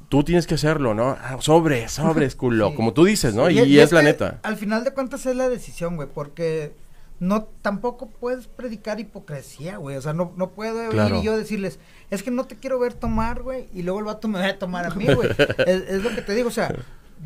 [0.08, 1.16] tú tienes que hacerlo, ¿no?
[1.20, 2.76] Ah, sobre, sobre, culo, Sí.
[2.76, 3.50] como tú dices, ¿no?
[3.50, 4.40] Y, Y- y es, es la neta.
[4.42, 6.72] Al final de cuentas es la decisión, güey, porque
[7.18, 9.96] no tampoco puedes predicar hipocresía, güey.
[9.96, 11.16] O sea, no, no puedo Claro.
[11.16, 11.78] ir y yo decirles,
[12.10, 14.58] es que no te quiero ver tomar, güey, y luego el vato me va a
[14.58, 15.30] tomar a mí, güey.
[15.66, 16.74] es, es lo que te digo, o sea,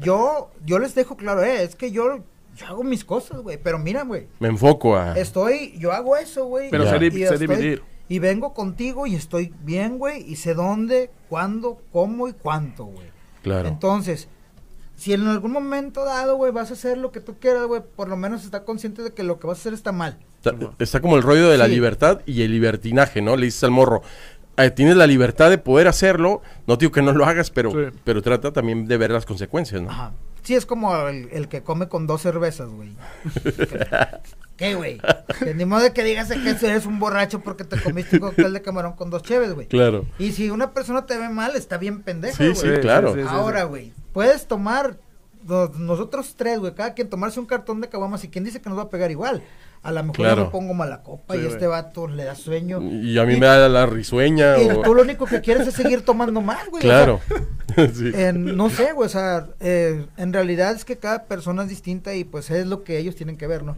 [0.00, 2.20] yo, yo les dejo claro, eh, es que yo,
[2.56, 5.14] yo hago mis cosas, güey, pero mira, güey, Me enfoco a...
[5.18, 6.70] estoy, yo hago eso, güey.
[6.70, 7.82] Pero sé, di- sé estoy- dividir.
[8.10, 13.06] Y vengo contigo y estoy bien, güey, y sé dónde, cuándo, cómo y cuánto, güey.
[13.42, 13.68] Claro.
[13.68, 14.28] Entonces,
[14.96, 18.08] si en algún momento dado, güey, vas a hacer lo que tú quieras, güey, por
[18.08, 20.18] lo menos está consciente de que lo que vas a hacer está mal.
[20.44, 21.70] Está, está como el rollo de la Sí.
[21.72, 23.36] libertad y el libertinaje, ¿no?
[23.36, 24.02] Le dices al morro,
[24.56, 27.96] eh, tienes la libertad de poder hacerlo, no digo que no lo hagas, pero, Sí.
[28.02, 29.88] pero trata también de ver las consecuencias, ¿no?
[29.90, 30.12] Ajá.
[30.42, 32.90] Sí, es como el, el que come con dos cervezas, güey.
[34.60, 35.00] ¿Qué, güey?
[35.56, 38.60] Ni modo de que digas que eres un borracho porque te comiste un cóctel de
[38.62, 39.66] camarón con dos cheves, güey.
[39.66, 40.04] Claro.
[40.18, 42.54] Y si una persona te ve mal, está bien pendejo, güey.
[42.54, 43.14] sí, claro.
[43.14, 44.98] sí, sí, Ahora, güey, puedes tomar
[45.48, 48.68] nos- nosotros tres, güey, cada quien tomarse un cartón de caguamas y quién dice que
[48.68, 49.42] nos va a pegar igual.
[49.82, 50.36] A lo mejor Claro.
[50.36, 52.82] yo me pongo mala copa Sí, y este vato le da sueño.
[52.82, 54.58] Y a mí me da la risueña.
[54.60, 56.82] Y o- tú lo único que quieres es seguir tomando más, güey.
[56.82, 57.20] o Claro.
[57.74, 58.12] sea, Sí.
[58.14, 62.14] eh, no sé, güey, o sea, eh, en realidad es que cada persona es distinta
[62.14, 63.74] y pues es lo que ellos tienen que ver, ¿no?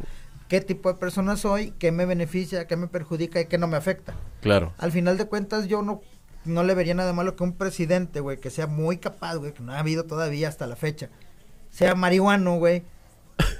[0.52, 1.70] ¿Qué tipo de persona soy?
[1.78, 2.66] ¿Qué me beneficia?
[2.66, 3.40] ¿Qué me perjudica?
[3.40, 4.14] ¿Y qué no me afecta?
[4.42, 4.74] Claro.
[4.76, 6.02] Al final de cuentas yo no,
[6.44, 9.62] no le vería nada malo que un presidente, güey, que sea muy capaz, güey, que
[9.62, 11.08] no ha habido todavía hasta la fecha,
[11.70, 12.82] sea marihuano, güey,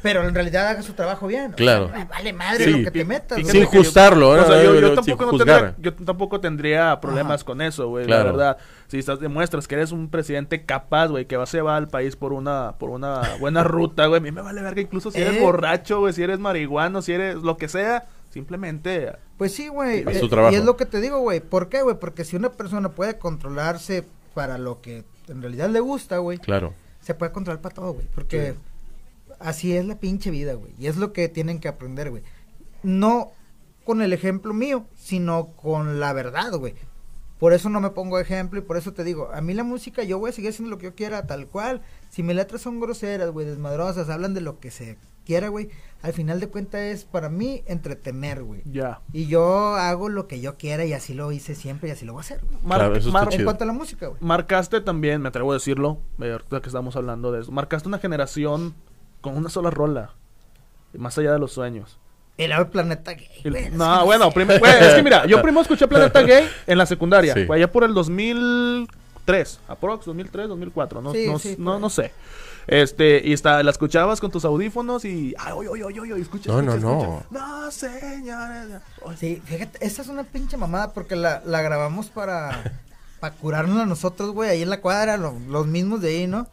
[0.02, 1.44] pero en realidad haga su trabajo bien.
[1.44, 1.90] O sea, Claro.
[2.08, 2.70] vale madre Sí.
[2.70, 3.66] lo que te metas, Fíjate güey.
[3.68, 7.44] Sin yo- juzgarlo, o sea, yo, yo Sin tampoco no tendría, yo tampoco tendría problemas
[7.44, 8.06] con eso, güey.
[8.06, 8.24] Claro.
[8.24, 8.56] La verdad,
[8.88, 12.16] si estás demuestras que eres un presidente capaz, güey, que va a llevar al país
[12.16, 14.18] por una por una buena ruta, güey.
[14.18, 15.40] A mí me vale verga incluso si eres Eh.
[15.40, 20.00] borracho, güey, si eres marihuano, si eres lo que sea, simplemente Pues sí, güey.
[20.08, 20.54] Es eh, su trabajo.
[20.54, 21.40] Y es lo que te digo, güey.
[21.40, 21.96] ¿Por qué, güey?
[21.98, 24.04] Porque si una persona puede controlarse
[24.34, 26.74] para lo que en realidad le gusta, güey, Claro.
[27.00, 28.06] se puede controlar para todo, güey.
[28.14, 28.54] Porque
[29.42, 30.72] así es la pinche vida, güey.
[30.78, 32.22] Y es lo que tienen que aprender, güey.
[32.82, 33.30] No
[33.84, 36.74] con el ejemplo mío, sino con la verdad, güey.
[37.38, 40.04] Por eso no me pongo ejemplo y por eso te digo, a mí la música
[40.04, 41.82] yo voy a seguir haciendo lo que yo quiera, tal cual.
[42.08, 45.68] Si mis letras son groseras, güey, desmadrosas, hablan de lo que se quiera, güey,
[46.02, 48.62] al final de cuentas es para mí entretener, güey.
[48.70, 49.00] ya.
[49.12, 52.12] Y yo hago lo que yo quiera y así lo hice siempre y así lo
[52.12, 52.58] voy a hacer, güey.
[52.62, 53.40] Mar- Claro, eso está mar- chido.
[53.40, 54.20] En cuanto a la música, güey.
[54.20, 57.98] marcaste también, me atrevo a decirlo, eh, ahorita que estamos hablando de eso, marcaste una
[57.98, 58.74] generación
[59.22, 60.10] con una sola rola,
[60.92, 61.98] y más allá de los sueños.
[62.36, 64.46] El el planeta gay, Y- no, bueno, güey,
[64.80, 67.44] es que mira, yo primero escuché Planeta Gay en la secundaria, Sí.
[67.46, 72.12] fue allá por el 2003, aprox, 2003, 2004, no, Sí, no, sí, no, no sé.
[72.66, 76.20] Este, y está, la escuchabas con tus audífonos y, ay, oy, oy, oy, oy, oy,
[76.20, 77.02] escucha, No, no, escucha, no.
[77.02, 77.26] escucha.
[77.30, 78.80] No, señores.
[79.06, 82.72] Ay, Sí, fíjate, esa es una pinche mamada porque la, la grabamos para,
[83.20, 86.46] para curarnos a nosotros, güey, ahí en la cuadra, lo- los mismos de ahí, ¿no?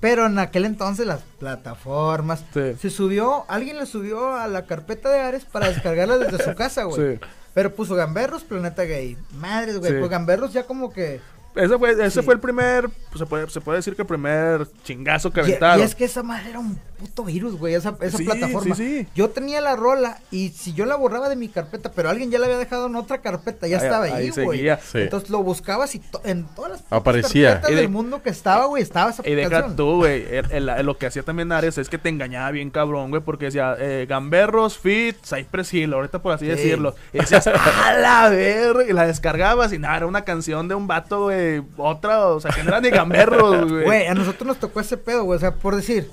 [0.00, 2.74] Pero en aquel entonces las plataformas, Sí.
[2.80, 6.84] se subió, alguien le subió a la carpeta de Ares para descargarla desde su casa,
[6.84, 7.16] güey.
[7.16, 7.20] Sí.
[7.52, 9.16] Pero puso Gamberros, Planeta Gay.
[9.34, 9.98] Madres, güey, Sí.
[9.98, 11.20] pues Gamberros ya como que...
[11.56, 14.68] Ese fue, ese fue el primer, pues, se puede, se puede decir que el primer
[14.84, 15.80] chingazo que Y, aventaron.
[15.80, 18.74] y es que esa madre era un puto virus, güey, esa, esa Sí, plataforma.
[18.74, 19.08] sí, sí.
[19.14, 22.38] Yo tenía la rola y si yo la borraba de mi carpeta, pero alguien ya
[22.38, 24.58] la había dejado en otra carpeta, ya Ahí- estaba ahí ahí, güey.
[24.58, 24.78] seguía.
[24.80, 24.98] Sí.
[24.98, 27.52] Entonces lo buscabas y to- en todas las Aparecía.
[27.52, 30.24] carpetas Y de- del mundo que estaba, güey, estaba esa Y deja tú, güey.
[30.30, 33.22] el- el- el- lo que hacía también Ares es que te engañaba bien cabrón, güey.
[33.22, 36.50] Porque decía, eh, Gamberros, Fit, Cypress Hill, ahorita por así Sí.
[36.50, 36.94] decirlo.
[37.12, 38.84] Y decías, a la verga.
[38.88, 41.62] Y la descargabas y nada, era una canción de un vato, güey.
[41.76, 43.84] Otra, o sea, que no era ni Gamberros, güey.
[43.84, 46.08] Güey, a nosotros nos tocó ese pedo, güey, o sea, por decir,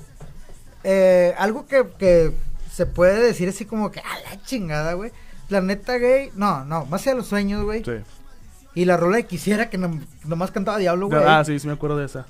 [0.84, 2.32] eh, algo que, que
[2.72, 5.10] se puede decir así como que, a la chingada, güey.
[5.48, 7.82] Planeta Gay, no, no, más allá de los sueños, güey.
[7.84, 7.92] Sí.
[8.74, 11.20] Y la rola de Quisiera, que nom- nomás cantaba Diablo, güey.
[11.26, 12.26] Ah, sí, sí me acuerdo de esa.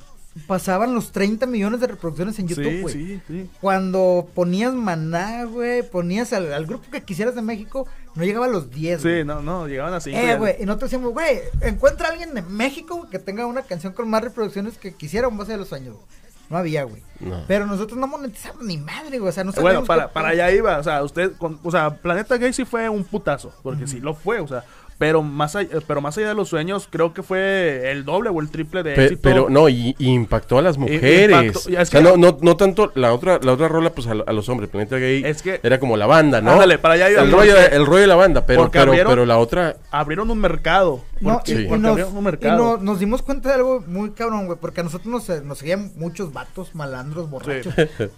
[0.47, 2.95] Pasaban los 30 millones de reproducciones en YouTube, sí, güey.
[2.95, 3.51] sí, sí.
[3.61, 8.49] Cuando ponías Maná, güey, ponías al, al grupo que quisieras de México, no llegaba a
[8.49, 9.21] los 10, güey.
[9.21, 10.15] Sí, no, no, llegaban así.
[10.15, 13.93] Eh, güey, y nosotros decíamos, güey, encuentra a alguien de México que tenga una canción
[13.95, 16.07] con más reproducciones que quisiera un base de los años, güey.
[16.51, 17.03] No había, güey.
[17.21, 17.43] No.
[17.47, 19.29] Pero nosotros no monetizamos ni madre, güey.
[19.29, 22.37] O sea, no Bueno, para, para allá iba, o sea, usted, con- o sea, Planeta
[22.37, 24.65] Gay sí fue un putazo, porque sí lo fue, o sea,
[24.99, 28.41] pero más allá, pero más allá de los sueños, creo que fue el doble o
[28.41, 29.21] el triple de Pe- éxito.
[29.23, 31.31] pero no, y, y impactó a las mujeres.
[31.55, 34.33] impactó- o sea, no, no, no tanto la otra, la otra rola, pues a, a
[34.33, 34.69] los hombres.
[34.71, 36.51] Planeta Gay Es que- era como la banda, ¿no?
[36.53, 39.11] Ándale, para allá iba, el, rollo, el rollo de la banda, pero, porque pero, abrieron-
[39.13, 41.01] pero la otra, abrieron un mercado.
[41.21, 41.63] No, porque, Sí.
[41.67, 42.57] y nos, abrieron un y mercado.
[42.59, 44.59] no- nos dimos cuenta de algo muy cabrón, güey.
[44.61, 47.73] Porque a nosotros nos, nos seguían muchos vatos, malandros, borrachos.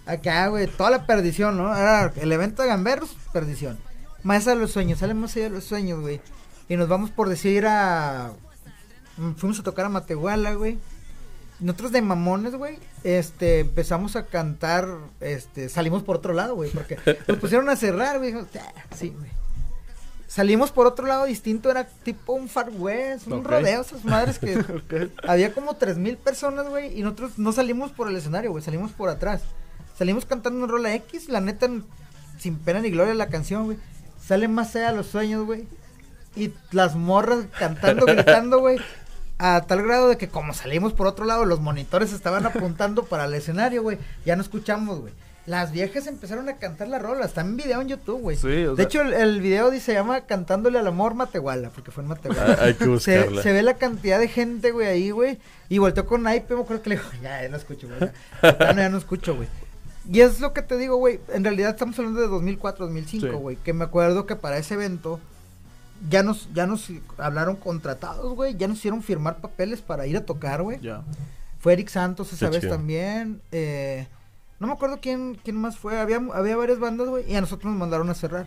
[0.07, 1.77] Acá, güey, toda la perdición, ¿no?
[1.77, 3.79] Era el evento de Gamberros, perdición.
[4.23, 6.21] Más allá de los sueños, sale más allá de los sueños, güey.
[6.71, 8.33] Y nos vamos por decir a.
[9.19, 10.79] mm, Fuimos a tocar a Matehuala, güey.
[11.59, 14.89] Nosotros de mamones, güey, este, empezamos a cantar,
[15.21, 16.97] este, salimos por otro lado, güey, porque
[17.29, 19.31] nos pusieron a cerrar, güey, "Ah, sí, güey.
[20.27, 24.65] Salimos por otro lado distinto, era tipo un Far West, un rodeo, esas madres que
[25.29, 28.93] había como tres mil personas, güey, y nosotros no salimos por el escenario, güey, salimos
[28.93, 29.43] por atrás.
[29.99, 31.69] Salimos cantando una rola X, la neta,
[32.39, 33.77] sin pena ni gloria la canción, güey.
[34.25, 35.67] Sale más allá de los sueños, güey.
[36.37, 38.79] Y las morras cantando, gritando, güey.
[39.39, 43.25] A tal grado de que como salimos por otro lado, los monitores estaban apuntando para
[43.25, 43.99] el escenario, güey.
[44.27, 45.13] Ya no escuchamos, güey.
[45.47, 47.25] Las viejas empezaron a cantar la rola.
[47.25, 48.37] Está en video en YouTube, güey.
[48.37, 51.91] Sí, de sea- hecho, el, el video dice, se llama Cantándole al amor Matehuala, porque
[51.91, 52.59] fue en Matehuala.
[52.61, 53.43] Ah, hay que Se, buscarla.
[53.43, 55.39] se ve la cantidad de gente, güey, ahí, güey.
[55.71, 57.99] Y volteó con Naipe, me acuerdo que le dijo, ya, ya no escucho, güey.
[58.43, 59.49] Ya, ya no, ya no escucho, güey.
[60.13, 61.19] Y es lo que te digo, güey.
[61.33, 63.33] En realidad estamos hablando de 2004, 2005, Sí.
[63.33, 63.57] güey.
[63.57, 65.19] Que me acuerdo que para ese evento
[66.09, 66.89] ya nos, ya nos
[67.19, 68.57] hablaron contratados, güey.
[68.57, 70.81] Ya nos hicieron firmar papeles para ir a tocar, güey.
[70.81, 71.03] Ya.
[71.59, 72.75] Fue Eric Santos esa Qué vez chido.
[72.75, 73.43] también.
[73.53, 74.07] eh,
[74.59, 75.99] no me acuerdo quién, quién más fue.
[75.99, 77.31] Había, había varias bandas, güey.
[77.31, 78.47] Y a nosotros nos mandaron a cerrar.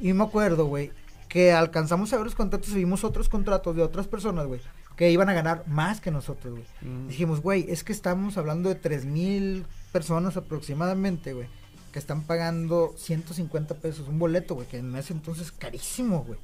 [0.00, 0.90] Y me acuerdo, güey,
[1.28, 4.60] que alcanzamos a ver los contratos y vimos otros contratos de otras personas, güey.
[4.96, 6.64] Que iban a ganar más que nosotros, güey.
[6.82, 7.08] Mm.
[7.08, 11.46] Dijimos, güey, es que estamos hablando de 3000 personas aproximadamente, güey.
[11.92, 14.66] Que están pagando 150 pesos un boleto, güey.
[14.66, 16.38] Que en ese entonces es carísimo, güey.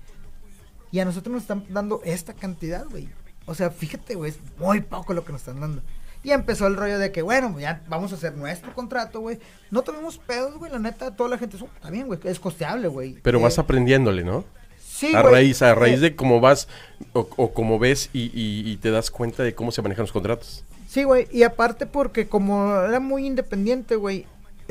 [0.93, 3.09] Y a nosotros nos están dando esta cantidad, güey.
[3.47, 5.83] O sea, fíjate, güey, es muy poco lo que nos están dando.
[6.23, 9.41] Y empezó el rollo de que, bueno, ya vamos a hacer nuestro contrato, güey.
[9.73, 12.87] No tuvimos pedos, güey, la neta, toda la gente, "Oh, está bien, güey, es costeable,
[12.87, 13.15] güey.
[13.23, 14.45] Pero Eh, vas aprendiéndole, ¿no?
[14.79, 16.69] sí, a raíz, a raíz Eh, de cómo vas
[17.13, 20.13] o, o cómo ves y, y- y te das cuenta de cómo se manejan los
[20.13, 20.65] contratos.
[20.87, 24.27] Sí, güey, y aparte porque como era muy independiente, güey,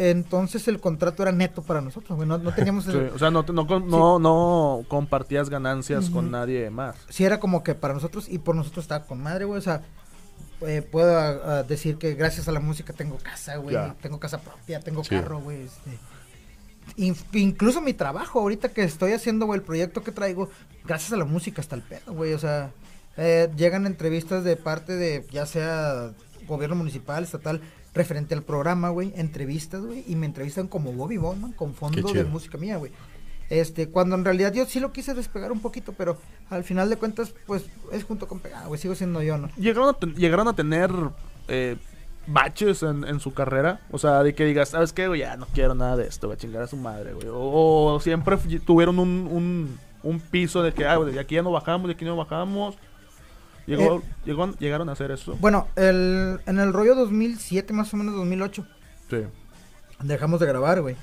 [0.10, 2.86] entonces el contrato era neto para nosotros, güey, no, no teníamos...
[2.86, 3.44] Sí, el- o sea, no,
[4.20, 6.96] no, compartías ganancias con nadie más.
[7.10, 9.82] sí era como que para nosotros y por nosotros estaba con madre, güey, o sea,
[10.62, 13.96] eh, puedo ah, ah, decir que gracias a la música tengo casa, güey, Ya.
[14.02, 15.10] tengo casa propia, tengo Sí.
[15.10, 15.98] carro, güey, este,
[17.34, 20.50] incluso mi trabajo ahorita que estoy haciendo, güey, el proyecto que traigo,
[20.86, 22.72] gracias a la música está el pedo, güey, o sea,
[23.18, 26.12] eh, llegan entrevistas de parte de, ya sea
[26.48, 27.62] gobierno municipal, estatal,
[27.94, 32.24] referente al programa, güey, entrevistas, güey, y me entrevistan como Bobby Bowman, con fondo de
[32.24, 32.92] música mía, güey.
[33.50, 36.18] Este, cuando en realidad yo sí lo quise despegar un poquito, pero
[36.50, 39.50] al final de cuentas, pues, es junto con pegado, güey, sigo siendo yo, ¿no?
[39.58, 40.90] ¿Llegaron a, ten- llegaron a tener
[41.50, 41.76] eh,
[42.28, 43.82] baches en, en su carrera?
[43.92, 45.20] O sea, de que digas, ¿sabes qué, güey?
[45.20, 47.28] Ya no quiero nada de esto, voy a chingar a su madre, güey.
[47.28, 51.42] O, o siempre tuvieron un, un, un piso de que, ah, güey, de aquí ya
[51.44, 52.76] no bajamos, de aquí no bajamos.
[53.68, 54.02] Llegó, Eh.
[54.26, 55.38] llegó- llegaron a hacer eso.
[55.40, 58.66] Bueno, el, en el rollo 2007, más o menos 2008,
[59.10, 59.18] Sí.
[60.04, 60.96] dejamos de grabar, güey.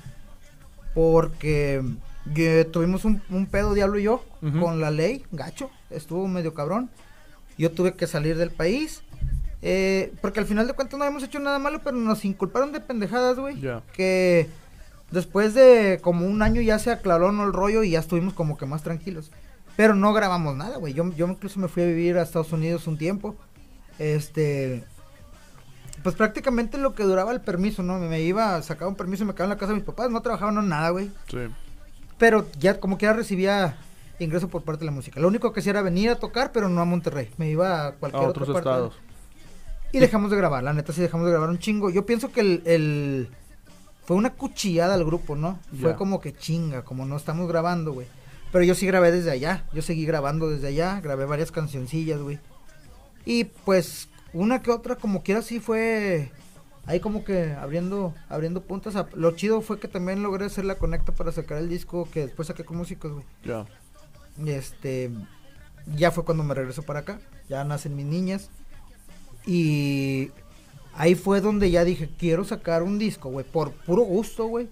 [0.95, 1.83] Porque
[2.37, 4.25] eh, tuvimos un, un pedo, Diablo y yo,
[4.61, 5.71] con la ley, gacho.
[5.91, 6.91] Estuvo medio cabrón.
[7.57, 9.03] Yo tuve que salir del país.
[9.61, 12.79] eh, porque al final de cuentas no habíamos hecho nada malo, pero nos inculparon de
[12.81, 13.61] pendejadas, güey.
[13.61, 13.83] Ya.
[13.93, 14.49] Que
[15.11, 17.45] después de como un año ya se aclaró ¿no?
[17.45, 19.33] el rollo y ya estuvimos como que más tranquilos.
[19.79, 20.93] Pero no grabamos nada, güey.
[20.93, 23.37] Yo, yo incluso me fui a vivir a Estados Unidos un tiempo.
[24.01, 24.83] Este.
[26.03, 27.97] Pues prácticamente lo que duraba el permiso, ¿no?
[28.01, 30.11] Me iba, sacaba un permiso y me quedaba en la casa de mis papás.
[30.11, 31.13] No trabajaba no nada, güey.
[31.31, 31.39] Sí.
[32.19, 33.77] Pero ya como que ya recibía
[34.19, 35.21] ingreso por parte de la música.
[35.21, 37.31] Lo único que hacía era venir a tocar, pero no a Monterrey.
[37.37, 38.69] Me iba a A cualquier otra otros parte.
[38.69, 38.95] estados.
[39.93, 41.89] Y dejamos de grabar, la neta sí dejamos de grabar un chingo.
[41.89, 43.29] Yo pienso que el, el-
[44.05, 45.61] fue una cuchillada al grupo, ¿no?
[45.81, 48.09] Fue como que chinga, como no estamos grabando, güey.
[48.53, 52.39] Pero yo sí grabé desde allá, yo seguí grabando desde allá, grabé varias cancioncillas, güey.
[53.27, 56.31] Y pues una que otra como quiera sí fue
[56.87, 58.97] ahí como que abriendo abriendo puntas.
[58.97, 62.21] A- Lo chido fue que también logré hacer la conecta para sacar el disco que
[62.27, 63.25] después saqué con músicos, güey.
[63.45, 63.67] Ya.
[64.47, 65.11] Este
[65.97, 67.19] ya fue cuando me regreso para acá,
[67.49, 68.51] ya nacen mis niñas
[69.47, 70.31] y
[70.95, 74.69] ahí fue donde ya dije, quiero sacar un disco, güey, por puro gusto, güey,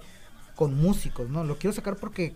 [0.54, 1.44] con músicos, ¿no?
[1.44, 2.34] Lo quiero sacar porque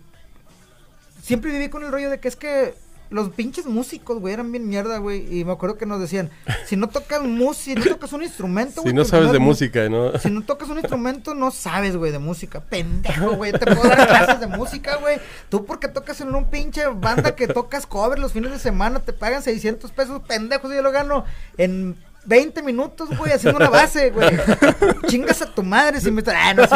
[1.21, 2.73] siempre viví con el rollo de que es que
[3.11, 6.29] los pinches músicos, güey, eran bien mierda, güey, y me acuerdo que nos decían,
[6.65, 9.39] si no tocas música, si no tocas un instrumento, Si güey, no pues sabes de
[9.39, 10.17] música, ¿no?
[10.17, 12.61] si no tocas un instrumento, no sabes, güey, de música.
[12.61, 13.51] Pendejo, güey.
[13.51, 15.17] Te puedo dar clases de música, güey.
[15.49, 19.11] Tú porque tocas en un pinche banda que tocas cover los fines de semana, te
[19.11, 20.73] pagan 600 pesos, pendejo.
[20.73, 21.25] Yo lo gano
[21.57, 24.29] en 20 minutos, güey, haciendo una base, güey.
[25.07, 26.21] Chingas a tu madre si me...
[26.27, 26.75] Ah, no, sí.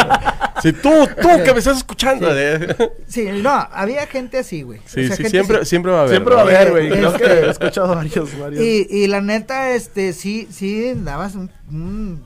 [0.64, 0.90] Si tú,
[1.22, 2.28] tú que me estás escuchando.
[2.32, 2.76] ¿eh?
[3.08, 4.80] Sí, no, había gente así, güey.
[4.80, 5.66] O Sí, sea, sí, gente siempre, así.
[5.70, 6.12] siempre va a haber.
[6.16, 6.90] Siempre va a haber, güey.
[6.90, 8.64] Creo Este- que he escuchado varios, varios.
[8.64, 12.24] Y, y la neta, este, sí, sí, dabas un, un-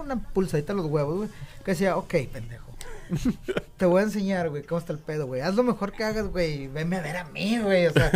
[0.00, 1.28] una pulsadita a los huevos, güey.
[1.64, 2.64] Que decía, ok, pendejo.
[3.76, 5.42] Te voy a enseñar, güey, cómo está el pedo, güey.
[5.42, 6.68] Haz lo mejor que hagas, güey.
[6.68, 7.86] Venme a ver a mí, güey.
[7.86, 8.10] O sea,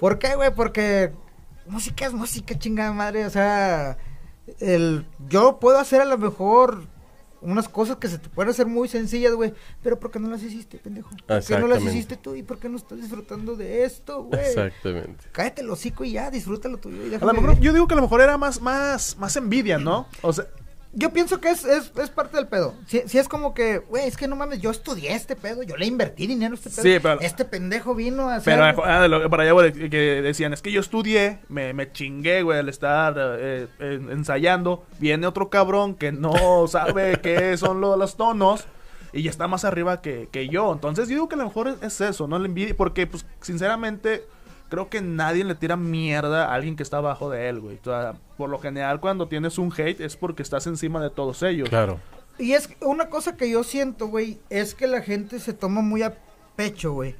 [0.00, 0.54] ¿por qué, güey?
[0.54, 1.10] Porque
[1.66, 3.26] música es música, chingada madre.
[3.26, 3.96] O sea,
[4.60, 6.86] el, yo puedo hacer a lo mejor
[7.42, 9.52] unas cosas que se te pueden hacer muy sencillas, güey.
[9.82, 11.10] Pero ¿por qué no las hiciste, pendejo?
[11.26, 12.34] ¿Por qué no las hiciste tú?
[12.34, 14.40] ¿Y por qué no estás disfrutando de esto, güey?
[14.40, 15.24] Exactamente.
[15.32, 17.06] Cállate el hocico y ya, disfrútalo tuyo.
[17.06, 19.78] Y A lo mejor, yo digo que a lo mejor era más, más, más envidia,
[19.78, 20.06] ¿no?
[20.22, 20.46] O sea,
[20.94, 22.74] Yo pienso que es, es, es parte del pedo.
[22.86, 25.76] Si, si es como que, güey, es que no mames, yo estudié este pedo, yo
[25.78, 26.82] le invertí dinero a este pedo.
[26.82, 28.54] Sí, pero- Este pendejo vino a hacer...
[28.58, 32.42] Pero ah, lo- para allá, güey, que decían, es que yo estudié, me, me chingué,
[32.42, 34.84] güey, al estar eh, eh, ensayando.
[34.98, 36.32] Viene otro cabrón que no
[36.68, 38.64] sabe qué son lo- los tonos
[39.14, 40.72] y ya está más arriba que, que yo.
[40.72, 42.38] Entonces, yo digo que a lo mejor es, es eso, ¿no?
[42.38, 44.24] La envidia, porque, pues, sinceramente,
[44.72, 47.78] creo que nadie le tira mierda a alguien que está abajo de él, güey.
[47.82, 51.42] O sea, por lo general, cuando tienes un hate es porque estás encima de todos
[51.42, 51.68] ellos.
[51.68, 52.00] Claro.
[52.38, 56.02] Y es una cosa que yo siento, güey, es que la gente se toma muy
[56.02, 56.16] a
[56.56, 57.16] pecho, güey.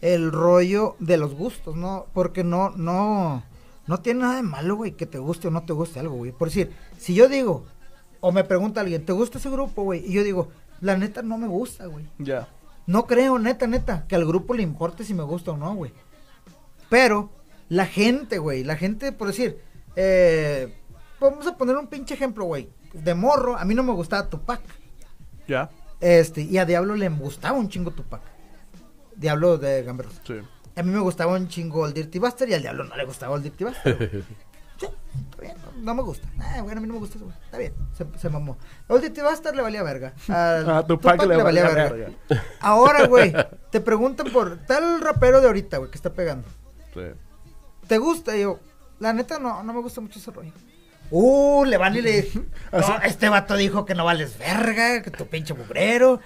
[0.00, 2.06] El rollo de los gustos, ¿no?
[2.14, 3.42] Porque no, no,
[3.86, 6.32] No tiene nada de malo, güey, que te guste o no te guste algo, güey.
[6.32, 7.66] Por decir, si yo digo,
[8.20, 10.02] o me pregunta alguien, ¿te gusta ese grupo, güey?
[10.06, 10.48] Y yo digo,
[10.80, 12.06] la neta no me gusta, güey.
[12.16, 12.48] Ya.
[12.86, 15.92] No creo, neta, neta, que al grupo le importe si me gusta o no, güey.
[16.92, 17.30] Pero
[17.70, 19.58] la gente, güey, la gente, por decir,
[19.96, 20.74] eh,
[21.18, 22.68] vamos a poner un pinche ejemplo, güey.
[22.92, 24.60] De morro, a mí no me gustaba Tupac.
[25.48, 25.70] Ya.
[26.02, 28.20] Este, y a Diablo le gustaba un chingo Tupac.
[29.16, 30.20] Diablo de Gamberros.
[30.22, 30.34] Sí.
[30.76, 33.36] A mí me gustaba un chingo el Dirty Buster y al Diablo no le gustaba
[33.36, 34.24] el Dirty Buster.
[34.78, 34.88] Sí,
[35.30, 36.26] está bien, no, no me gusta.
[36.40, 37.32] Ah, bueno, a mí no me gusta eso.
[37.44, 38.58] Está bien, se, se mamó.
[38.88, 40.12] El Dirty Buster le valía verga.
[40.28, 42.10] Al A Tupac le valía verga.
[42.60, 43.32] Ahora, güey,
[43.70, 46.48] te preguntan por tal rapero de ahorita, güey, que está pegando.
[46.94, 47.00] Sí.
[47.86, 48.36] ¿Te gusta?
[48.36, 48.58] Y yo,
[49.00, 50.52] la neta, no, no me gusta mucho ese rollo.
[51.14, 52.26] Uh, le van y le
[52.72, 56.20] no, este vato dijo que no vales verga, que tu pinche mugrero.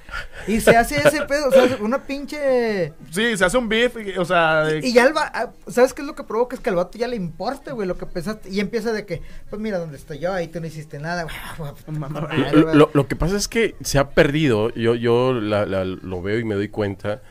[0.47, 2.93] Y se hace ese pedo, o sea, una pinche...
[3.11, 5.93] Sí, se hace un beef, y- o sea, de- Y ya el va, ah, ¿sabes
[5.93, 6.55] qué es lo que provoca?
[6.55, 8.49] Es que al vato ya le importa, güey, lo que pensaste.
[8.49, 11.27] Y empieza de que, pues mira dónde estoy yo, ahí tú no hiciste nada.
[11.89, 12.77] Mamá, Madre, Lo, güey.
[12.77, 16.39] lo- lo que pasa es que se ha perdido, yo, yo la- la- lo veo
[16.39, 17.23] y me doy cuenta,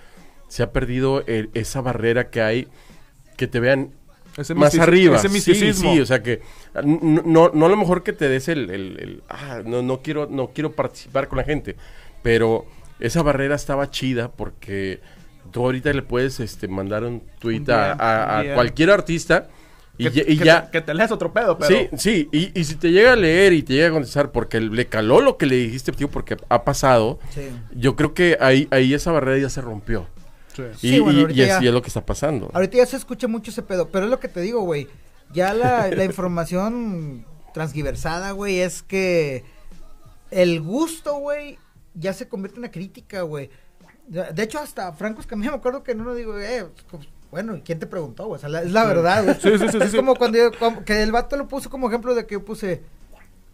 [0.50, 2.68] se ha perdido el- esa barrera que hay,
[3.36, 3.92] que te vean
[4.38, 5.16] ese más arriba.
[5.18, 5.94] Ese sí, misticismo.
[5.94, 6.42] sí, o sea que
[6.74, 10.02] ah, no, no a lo mejor que te des el, el- el, ah, no, no
[10.02, 11.76] quiero, no quiero participar con la gente,
[12.22, 12.66] pero
[13.00, 15.00] esa barrera estaba chida porque
[15.52, 18.54] tú ahorita le puedes este, mandar un tweet Un a, DM, a- a un DM.
[18.56, 19.48] cualquier artista
[19.98, 20.66] y, que, ya- y que ya...
[20.66, 21.70] te, que te leas otro pedo, pero...
[21.74, 24.60] Sí, sí, y, y si te llega a leer y te llega a contestar porque
[24.60, 27.44] le caló lo que le dijiste, tío, porque ha pasado, Sí.
[27.74, 30.08] yo creo que ahí, ahí esa barrera ya se rompió.
[30.56, 30.64] Sí.
[30.82, 32.50] Y, Sí, bueno, y- ahorita y así ya- es lo que está pasando.
[32.54, 34.88] Ahorita ya se escucha mucho ese pedo, pero es lo que te digo, güey.
[35.34, 39.44] Ya la, la información transgiversada, güey, es que
[40.32, 41.58] el gusto, güey,
[41.94, 43.50] ya se convierte en una crítica, güey.
[44.08, 47.62] De hecho, hasta Franco Escamilla me acuerdo que en uno digo, eh, pues, bueno, ¿y
[47.62, 48.38] ¿quién te preguntó, güey?
[48.38, 49.36] O sea, la- es la verdad, güey.
[49.42, 52.14] Sí, sí, sí, Es como cuando yo- como que el vato lo puso como ejemplo
[52.14, 52.84] de que yo puse,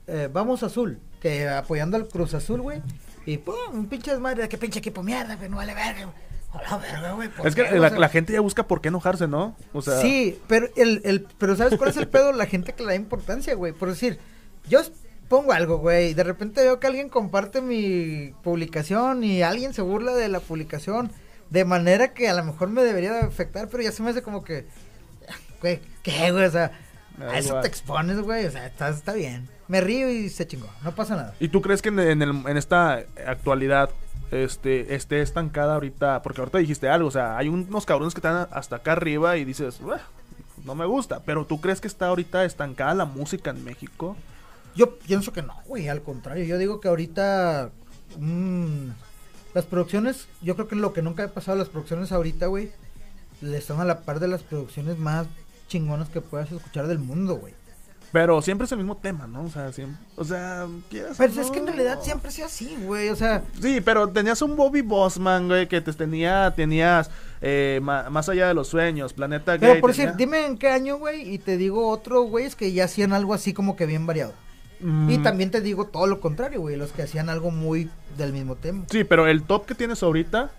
[0.08, 2.82] eh, vamos azul, que apoyando al Cruz Azul, güey.
[3.26, 6.16] Y pum, un pinche desmadre, qué pinche equipo mierda, güey, no vale verga, güey.
[6.54, 7.30] A la verga, güey.
[7.30, 9.56] ¿por Es que la, gente ya busca por qué enojarse, ¿no?
[9.74, 12.34] O sea, sí, pero el, el, pero ¿sabes cuál es el pedo?
[12.34, 13.72] La gente que le da importancia, güey.
[13.74, 14.20] Por decir,
[14.68, 14.82] yo
[15.30, 19.82] pongo algo, güey, y de repente veo que alguien comparte mi publicación y alguien se
[19.82, 21.10] burla de la publicación
[21.50, 24.22] de manera que a lo mejor me debería de afectar, pero ya se me hace
[24.22, 24.66] como que,
[25.62, 26.46] güey, ¿qué, güey?
[26.46, 26.72] O sea,
[27.20, 27.62] a eso igual.
[27.62, 29.48] te expones, güey, o sea, está, está bien.
[29.70, 31.34] Me río y se chingó, no pasa nada.
[31.40, 33.90] ¿Y tú crees que en, en el- en esta actualidad
[34.32, 36.22] este, esté estancada ahorita?
[36.24, 39.46] Porque ahorita dijiste algo, o sea, hay unos cabrones que están hasta acá arriba y
[39.46, 40.02] dices, "Uah,
[40.66, 41.22] no me gusta.
[41.26, 44.16] Pero ¿tú crees que está ahorita estancada la música en México?
[44.76, 46.46] Yo pienso que no, güey, al contrario.
[46.46, 47.70] Yo digo que ahorita.
[48.18, 48.90] mm,
[49.54, 52.72] las producciones, yo creo que lo que nunca ha pasado, las producciones ahorita, güey,
[53.42, 55.28] le están a la par de las producciones más
[55.68, 57.54] chingonas que puedas escuchar del mundo, güey.
[58.12, 59.44] Pero siempre es el mismo tema, ¿no?
[59.44, 61.52] O sea, siempre, o sea, quieras o Pero es no.
[61.54, 63.08] que en realidad siempre ha sido así, güey.
[63.10, 67.10] O sea, Sí, pero tenías un Bobby Bossman, güey, que te tenía, tenías
[67.42, 69.82] eh, ma- Más allá de los sueños, Planeta pero Gay.
[69.82, 72.72] por tenía- decir, dime en qué año, güey, y te digo otro, güey, es que
[72.74, 74.34] ya hacían algo así como que bien variado.
[74.82, 78.34] Mm, Y también te digo todo lo contrario, güey, los que hacían algo muy del
[78.34, 78.84] mismo tema.
[78.92, 80.52] Sí, pero el top que tienes ahorita,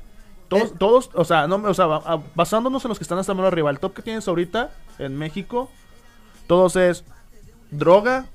[0.49, 0.75] todos, Eh.
[0.79, 1.87] todos o sea, no, o sea,
[2.35, 5.71] basándonos en los que están hasta más arriba, el top que tienes ahorita en México,
[6.47, 7.05] todos es
[7.73, 8.27] droga,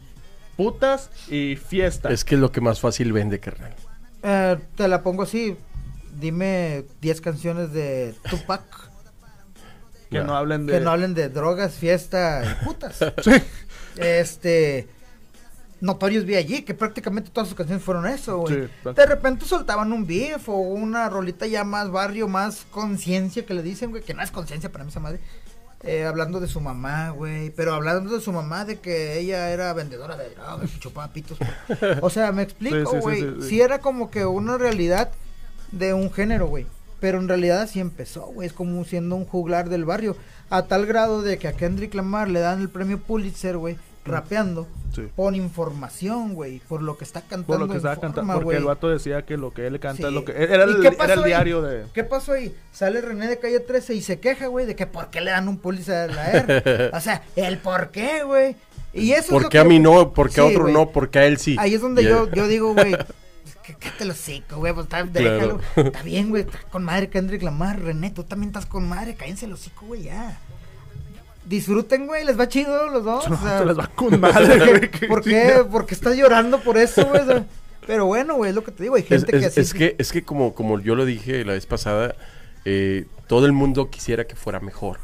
[0.58, 2.10] putas y fiesta.
[2.10, 3.74] Es que es lo que más fácil vende, carnal.
[4.24, 5.56] Eh, te la pongo así.
[6.20, 8.64] Dime 10 canciones de Tupac
[10.10, 10.74] que no hablen de...
[10.74, 13.00] que no hablen de drogas, fiesta y putas.
[13.24, 13.32] Sí.
[13.98, 14.88] Este.
[15.80, 18.68] Notorious B.I.G., que prácticamente todas sus canciones fueron eso, güey.
[18.84, 23.54] Sí, de repente soltaban un beef o una rolita ya más barrio, más conciencia que
[23.54, 25.20] le dicen, güey, que no es conciencia para mí esa madre.
[25.84, 29.72] Eh, hablando de su mamá, güey, pero hablando de su mamá, de que ella era
[29.74, 31.38] vendedora de drogas, y chupaba pitos.
[32.02, 33.22] O sea, me explico, sí, güey.
[33.22, 33.62] sí, Sí, sí.
[33.62, 35.12] era como que una realidad
[35.72, 36.66] de un género, güey.
[37.00, 38.48] Pero en realidad así empezó, güey.
[38.48, 40.18] Es como siendo un juglar del barrio.
[40.50, 44.68] A tal grado de que a Kendrick Lamar le dan el premio Pulitzer, güey, rapeando.
[44.96, 45.08] Sí.
[45.16, 46.60] Por información, güey.
[46.60, 47.46] Por lo que está cantando.
[47.48, 50.08] Por lo que estaba cantando, porque el vato decía que lo que él canta Sí.
[50.08, 50.32] es lo que...
[50.32, 51.86] Era ¿Y el, qué era diario de...
[51.94, 52.56] ¿Qué pasó ahí?
[52.72, 55.48] Sale René de calle 13 y se queja, güey, de que por qué le dan
[55.48, 56.90] un Pulitzer a la R.
[56.94, 58.56] o sea, el por qué, güey.
[58.94, 60.14] Y eso es ¿Por qué a mí no?
[60.14, 60.90] ¿Por qué a otro no?
[60.90, 61.56] ¿Por qué a él sí?
[61.60, 62.92] Ahí es donde yo, yo digo, güey,
[63.64, 65.60] que que te lo seco, güey, pues está, Claro.
[65.76, 65.88] déjalo.
[65.90, 69.46] Está bien, güey, está con madre Kendrick Lamar, René, tú también estás con madre, cállense
[69.46, 70.40] el hocico, güey, ya.
[71.48, 73.26] Disfruten, güey, les va chido los dos.
[73.28, 75.64] o sea, Se les va con madre, ¿Por qué?
[75.72, 77.22] Porque estás llorando por eso, güey.
[77.86, 79.60] Pero bueno, güey, es lo que te digo, hay Es, gente que es- así.
[79.62, 82.16] es que, es que como, como yo lo dije la vez pasada,
[82.66, 85.00] eh, todo el mundo quisiera que fuera mejor.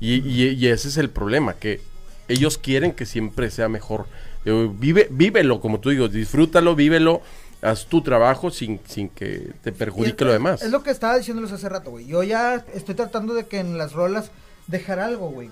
[0.00, 1.80] Y, y- y ese es el problema, que
[2.28, 4.06] ellos quieren que siempre sea mejor.
[4.46, 7.20] Eh, vive, vívelo, como tú digo, disfrútalo, vívelo,
[7.60, 10.62] haz tu trabajo sin, sin que te perjudique es- lo demás.
[10.62, 12.06] Es lo que estaba diciéndoles hace rato, güey.
[12.06, 14.30] Yo ya estoy tratando de que en las rolas
[14.68, 15.50] dejar algo, güey.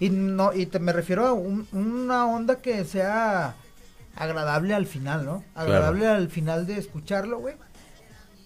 [0.00, 3.54] Y no y te me refiero a un- una onda que sea
[4.16, 5.44] agradable al final, ¿no?
[5.54, 7.54] Agradable al final de escucharlo, güey.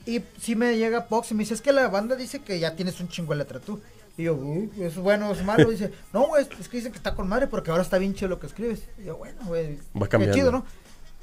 [0.06, 2.76] Y si me llega Pox y me dice, es que la banda dice que ya
[2.76, 3.80] tienes un chingo de letra tú.
[4.16, 5.70] Y yo, "Uh, ¿es bueno es malo?
[5.70, 8.28] dice, no, güey, es que dicen que está con madre porque ahora está bien chido
[8.28, 8.82] lo que escribes.
[8.98, 10.64] Y yo, bueno, güey, Va qué chido, ¿no?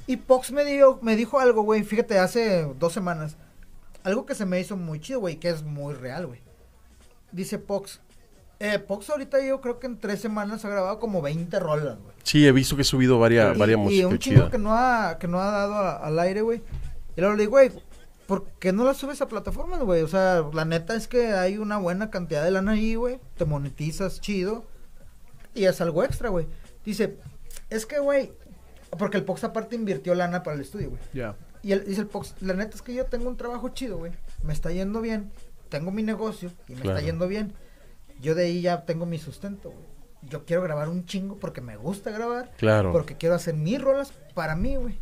[0.06, 3.36] Y Pox me, dio, me dijo algo, güey, fíjate, hace dos semanas.
[4.02, 6.40] Algo que se me hizo muy chido, güey, que es muy real, güey.
[7.30, 8.00] Dice Pox.
[8.64, 12.14] Eh, Pox ahorita yo creo que en tres semanas ha grabado como 20 rolas, güey.
[12.22, 14.72] Sí, he visto que he subido varias, Y- varias y, músicas un chingo que no
[14.72, 16.62] ha, que no ha dado a- al aire, güey.
[17.16, 17.72] Y luego le digo, güey,
[18.28, 20.02] ¿por qué no la subes a plataformas, güey?
[20.02, 23.18] O sea, la neta es que hay una buena cantidad de lana ahí, güey.
[23.36, 24.64] Te monetizas chido.
[25.54, 26.46] Y es algo extra, güey.
[26.84, 27.16] Dice,
[27.68, 28.32] es que, güey,
[28.96, 31.02] porque el Pox aparte invirtió lana para el estudio, güey.
[31.12, 31.34] Ya.
[31.64, 34.12] Y él dice el Pox, la neta es que yo tengo un trabajo chido, güey.
[34.44, 35.32] Me está yendo bien.
[35.68, 36.98] Tengo mi negocio y me Claro.
[36.98, 37.52] está yendo bien.
[38.22, 39.84] Yo de ahí ya tengo mi sustento, güey.
[40.22, 42.50] Yo quiero grabar un chingo porque me gusta grabar.
[42.56, 42.92] Claro.
[42.92, 44.96] Porque quiero hacer mis rolas para mí, güey.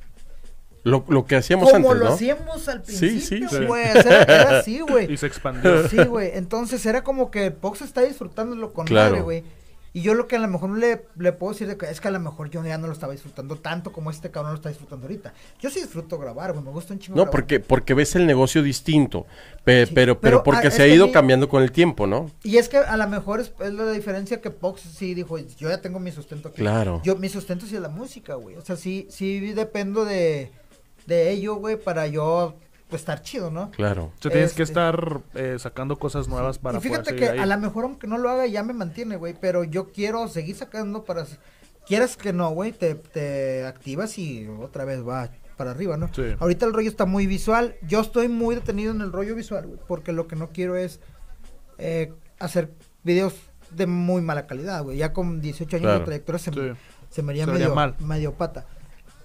[0.83, 2.15] Lo, lo que hacíamos Como antes, lo ¿no?
[2.15, 3.67] hacíamos al Sí, principio, sí, sí.
[4.03, 5.15] sea, era así, Y güey.
[5.19, 5.87] se expandió.
[5.89, 6.31] Sí, güey.
[6.35, 9.11] Entonces era como que Pox está disfrutándolo con Claro.
[9.11, 9.45] madre, güey.
[9.93, 12.07] Y yo lo que a lo mejor le, le puedo decir de que es que
[12.07, 14.69] a lo mejor yo ya no lo estaba disfrutando tanto como este cabrón lo está
[14.69, 15.35] disfrutando ahorita.
[15.61, 16.65] Yo sí disfruto grabar, güey.
[16.65, 17.33] Me gusta un chingo No, grabar.
[17.33, 19.27] porque, porque ves el negocio distinto,
[19.65, 22.31] pe- Sí, pero, pero, pero, porque ah, se ha ido cambiando con el tiempo, ¿no?
[22.45, 25.69] Y es que a lo mejor es, es la diferencia que Pox sí dijo, yo
[25.69, 26.59] ya tengo mi sustento aquí.
[26.59, 27.01] Claro.
[27.05, 28.57] Yo, mi sustento sí es la música, güey.
[28.57, 30.53] O sea, sí, sí dependo de,
[31.07, 32.55] de ello, güey, para yo
[32.97, 33.71] estar chido, ¿no?
[33.71, 34.13] Claro.
[34.19, 37.29] O sea, tienes que Este- estar eh, sacando cosas nuevas para y fíjate poder que
[37.31, 37.39] ahí.
[37.39, 40.57] a lo mejor aunque no lo haga ya me mantiene, güey, pero yo quiero seguir
[40.57, 41.27] sacando para...
[41.87, 46.09] Quieras que no, güey, te, te activas y otra vez va para arriba, ¿no?
[46.15, 46.23] Sí.
[46.39, 47.75] Ahorita el rollo está muy visual.
[47.83, 51.01] Yo estoy muy detenido en el rollo visual, güey, porque lo que no quiero es
[51.79, 52.71] eh, hacer
[53.03, 53.35] videos
[53.71, 54.99] de muy mala calidad, güey.
[54.99, 55.99] Ya con 18 años Claro.
[56.01, 56.61] de trayectoria se, Sí.
[57.11, 57.95] se me haría Se medio, mal.
[58.01, 58.67] medio pata.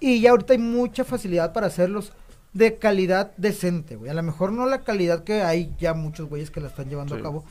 [0.00, 2.12] Y ya ahorita hay mucha facilidad para hacerlos
[2.56, 4.10] de calidad decente, güey.
[4.10, 7.14] A lo mejor no la calidad que hay ya muchos güeyes que la están llevando
[7.14, 7.20] Sí.
[7.20, 7.44] a cabo,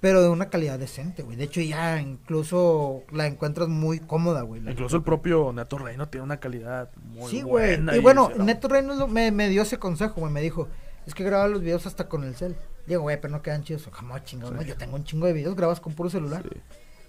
[0.00, 1.36] pero de una calidad decente, güey.
[1.36, 4.60] De hecho, ya incluso la encuentras muy cómoda, güey.
[4.66, 7.76] Incluso el propio Neto Reino tiene una calidad muy Sí, güey.
[7.76, 7.96] buena.
[7.96, 10.32] Y bueno, dice, no, Neto lo- me, me dio ese consejo, güey.
[10.32, 10.68] Me dijo,
[11.06, 12.56] es que graba los videos hasta con el cel.
[12.86, 13.88] Digo, güey, pero no quedan chidos.
[13.92, 14.36] Jamás Sí.
[14.36, 14.60] ¿no?
[14.62, 16.42] Yo tengo un chingo de videos, grabas con puro celular.
[16.52, 16.60] Sí.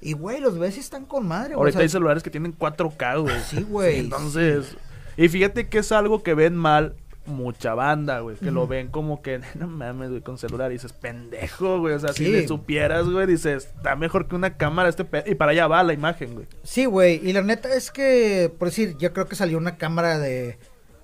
[0.01, 1.57] Y, güey, los ves y están con madre, güey.
[1.57, 3.39] Ahorita O sea, hay celulares que tienen 4K, güey.
[3.41, 3.99] Sí, güey.
[3.99, 4.77] entonces,
[5.17, 6.95] y fíjate que es algo que ven mal
[7.25, 8.35] mucha banda, güey.
[8.37, 10.71] Que lo ven como que, no mames, güey, con celular.
[10.71, 11.93] Y dices, pendejo, güey.
[11.95, 15.23] O sea, si le supieras, güey, dices, está mejor que una cámara este pe-".
[15.25, 16.47] Y para allá va la imagen, güey.
[16.63, 17.19] Sí, güey.
[17.27, 20.57] Y la neta es que, por decir, yo creo que salió una cámara de...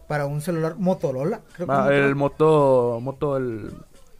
[0.07, 1.41] Para un celular Motorola.
[1.55, 3.71] Creo que Ah, el moto, moto, el,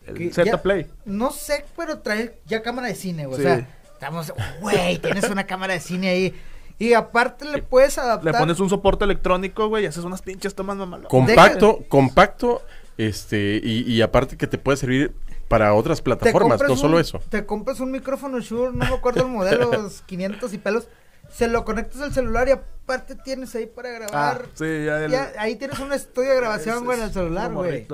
[0.08, 0.88] el Z ya- Play.
[1.04, 3.42] No sé, pero trae ya cámara de cine, güey.
[3.42, 3.46] Sí.
[3.46, 4.34] O sea, estamos...
[4.62, 6.34] Güey, tienes una cámara de cine ahí.
[6.82, 8.34] Y aparte le puedes adaptar...
[8.34, 11.10] Le pones un soporte electrónico, güey, y haces unas pinches tomas mamalonas.
[11.12, 12.64] Compacto, compacto,
[12.98, 15.14] este, y, y aparte que te puede servir
[15.48, 17.20] para otras plataformas, no solo eso.
[17.30, 20.88] Te compras un micrófono Shure, no me acuerdo el modelo, los 500 y pelos.
[21.32, 24.46] Se lo conectas al celular y aparte tienes ahí para Ah, grabar.
[24.56, 27.54] sí, ya el- Ya, ahí tienes un estudio de grabación, es- güey, en el celular,
[27.54, 27.86] güey.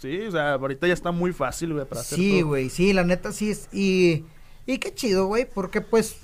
[0.00, 3.04] Sí, o sea, ahorita ya está muy fácil, güey, para hacer Sí, güey, sí, la
[3.04, 3.68] neta sí es.
[3.72, 4.24] Y,
[4.66, 6.16] y qué chido, güey, porque pues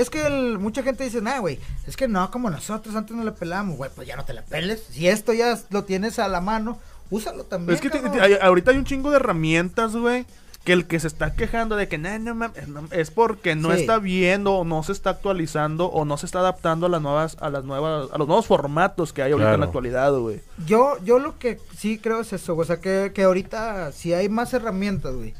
[0.00, 3.24] es que el- mucha gente dice, nah, güey, es que no, como nosotros antes no
[3.24, 4.84] le pelamos, güey, pues ya no te la peles.
[4.90, 6.78] Si esto ya lo tienes a la mano,
[7.10, 7.74] úsalo también.
[7.76, 8.16] Es que te- cabrón.
[8.18, 10.26] te- hay- ahorita hay un chingo de herramientas, güey.
[10.64, 12.56] Que el que se está quejando de que "Nah, no mames",
[12.90, 13.80] es porque no Sí.
[13.80, 17.36] está viendo o no se está actualizando o no se está adaptando a las nuevas
[17.40, 20.40] a las nuevas a los nuevos formatos que hay ahorita en la actualidad, güey.
[20.66, 24.28] Yo, yo lo que sí creo es eso, o sea, que, que ahorita si hay
[24.28, 25.32] más herramientas, güey.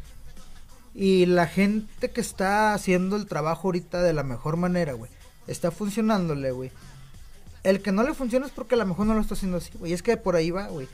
[1.01, 5.09] Y la gente que está haciendo el trabajo ahorita de la mejor manera, güey,
[5.47, 6.73] está funcionándole, güey.
[7.63, 9.71] El que no le funciona es porque a lo mejor no lo está haciendo así,
[9.79, 9.93] güey.
[9.93, 10.89] Es que por ahí va, güey.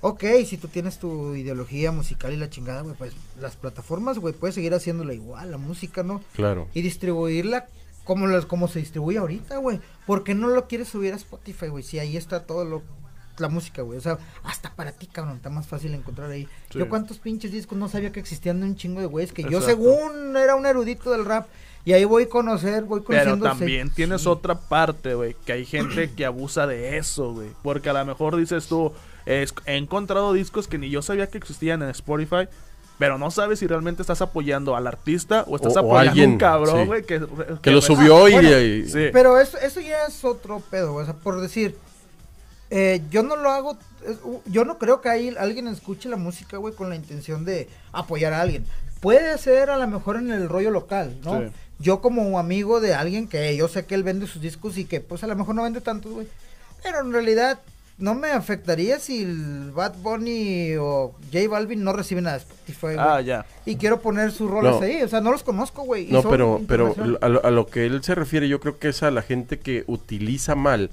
[0.00, 4.32] Ok, si tú tienes tu ideología musical y la chingada, güey, pues las plataformas, güey,
[4.32, 6.22] puedes seguir haciéndola igual, la música, ¿no?
[6.34, 6.68] Claro.
[6.72, 7.66] y distribuirla
[8.04, 9.80] como las como se distribuye ahorita, güey.
[10.06, 11.82] ¿Por qué no lo quieres subir a Spotify, güey?
[11.82, 12.84] Si ahí está todo lo
[13.40, 13.98] la música, güey.
[13.98, 16.48] O sea, hasta para ti, cabrón, está más fácil encontrar ahí.
[16.70, 16.78] Sí.
[16.78, 19.60] Yo cuántos pinches discos no sabía que existían de un chingo de güeyes que yo
[19.60, 21.46] según era un erudito del rap
[21.84, 23.94] y ahí voy a conocer, voy Pero conociendo también sí.
[23.96, 27.48] tienes otra parte, güey, que hay gente que abusa de eso, güey.
[27.62, 28.92] Porque a lo mejor dices tú,
[29.26, 32.48] es- he encontrado discos que ni yo sabía que existían en Spotify
[32.98, 36.00] pero no sabes si realmente estás apoyando al artista o estás O- o apoyando a
[36.10, 36.86] alguien, un cabrón, sí.
[36.86, 37.24] güey, que,
[37.62, 39.06] Que lo subió Ah, y, bueno, y- Sí.
[39.12, 41.04] Pero eso, eso ya es otro pedo, güey.
[41.04, 41.76] O sea, por decir,
[42.70, 43.78] eh, yo no lo hago,
[44.24, 47.68] u- yo no creo que ahí alguien escuche la música, güey, con la intención de
[47.92, 48.64] apoyar a alguien.
[49.00, 51.40] Puede ser a lo mejor en el rollo local, ¿no?
[51.40, 51.46] Sí.
[51.78, 55.00] Yo como amigo de alguien que yo sé que él vende sus discos y que
[55.00, 56.26] pues a lo mejor no vende tantos, güey.
[56.82, 57.60] Pero en realidad
[57.98, 62.96] no me afectaría si el Bad Bunny o J Balvin no reciben nada de Spotify.
[62.98, 63.46] Ah, ya.
[63.64, 64.82] Y quiero poner sus rolas No.
[64.82, 66.06] ahí, o sea, no los conozco, güey.
[66.08, 68.88] No, son pero, pero a lo, a lo que él se refiere, yo creo que
[68.88, 70.90] es a la gente que utiliza mal.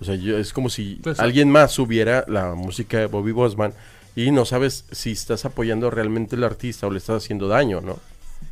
[0.00, 3.72] O sea, yo- es como si Pues, alguien más subiera la música de Bobby Bosman
[4.14, 7.98] y no sabes si estás apoyando realmente al artista o le estás haciendo daño, ¿no?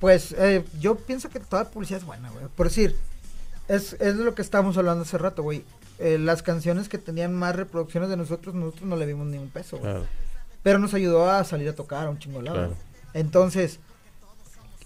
[0.00, 2.44] Pues eh, yo pienso que toda publicidad es buena, güey.
[2.56, 2.96] Por decir,
[3.68, 5.64] es, es de lo que estábamos hablando hace rato, güey.
[5.98, 9.48] Eh, las canciones que tenían más reproducciones de nosotros, nosotros no le vimos ni un
[9.48, 9.90] peso, güey.
[9.92, 10.06] Claro.
[10.62, 12.56] Pero nos ayudó a salir a tocar a un chingo de lado.
[12.58, 12.74] Claro.
[13.14, 13.78] Entonces,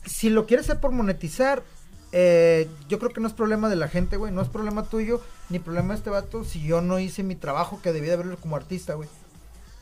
[0.06, 1.62] si lo quieres hacer por monetizar,
[2.12, 4.32] eh, yo creo que no es problema de la gente, güey.
[4.32, 5.20] No es problema tuyo,
[5.51, 8.57] ni problema este vato si yo no hice mi trabajo que debía de haberlo como
[8.57, 9.09] artista, güey.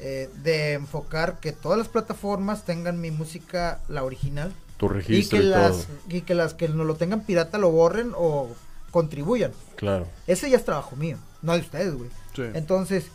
[0.00, 5.38] Eh, de enfocar que todas las plataformas tengan mi música, la original, Tu y registro
[5.38, 5.96] que y, las todo.
[6.08, 8.48] y que las que no lo tengan pirata lo borren o
[8.92, 9.50] contribuyan.
[9.76, 10.06] Claro.
[10.28, 12.10] Ese ya es trabajo mío, no de ustedes, güey.
[12.34, 12.42] Sí.
[12.54, 13.06] Entonces,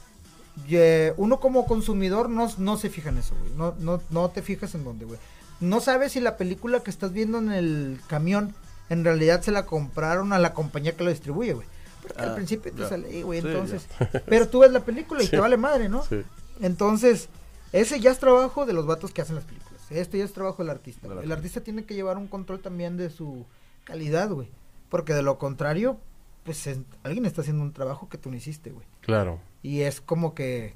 [1.18, 3.54] uno como consumidor no, no se fija en eso, güey.
[3.56, 5.20] No, no, no te fijas en dónde, güey.
[5.60, 8.54] No sabes si la película que estás viendo en el camión
[8.89, 11.68] en realidad se la compraron a la compañía que lo distribuye, güey.
[12.04, 12.89] Porque Ah, al principio te ya.
[12.89, 13.41] sale ahí, güey.
[13.41, 13.88] Sí, Entonces,
[14.28, 15.32] pero tú ves la película y Sí.
[15.32, 16.04] te vale madre, ¿no?
[16.04, 16.22] Sí.
[16.62, 17.30] Entonces,
[17.72, 19.82] ese ya es trabajo de los vatos que hacen las películas.
[19.89, 21.08] Este ya es trabajo del artista.
[21.08, 23.45] El artista tiene que llevar un control también de su
[23.84, 24.49] calidad, güey.
[24.89, 25.97] Porque de lo contrario,
[26.43, 28.86] pues es- alguien está haciendo un trabajo que tú no hiciste, güey.
[29.01, 29.39] Claro.
[29.62, 30.76] Y es como que,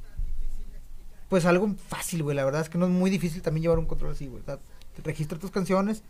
[1.29, 2.35] pues algo fácil, güey.
[2.35, 4.41] La verdad es que no es muy difícil también llevar un control así, güey.
[4.41, 4.59] O sea,
[5.03, 6.03] registra tus canciones,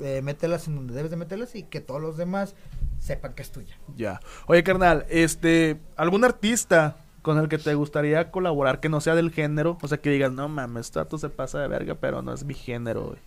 [0.00, 2.54] eh, mételas en donde debes de meterlas y que todos los demás
[2.98, 3.76] sepan que es tuya.
[3.96, 4.20] Ya.
[4.46, 9.30] Oye, carnal, este, ¿algún artista con el que te gustaría colaborar que no sea del
[9.30, 9.78] género?
[9.82, 12.44] O sea, que digas, no mames, este vato se pasa de verga, pero no es
[12.44, 13.18] mi género, güey.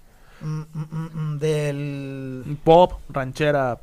[0.41, 2.57] Mm, mm, mm, mm, del...
[2.63, 3.79] Pop, ranchera.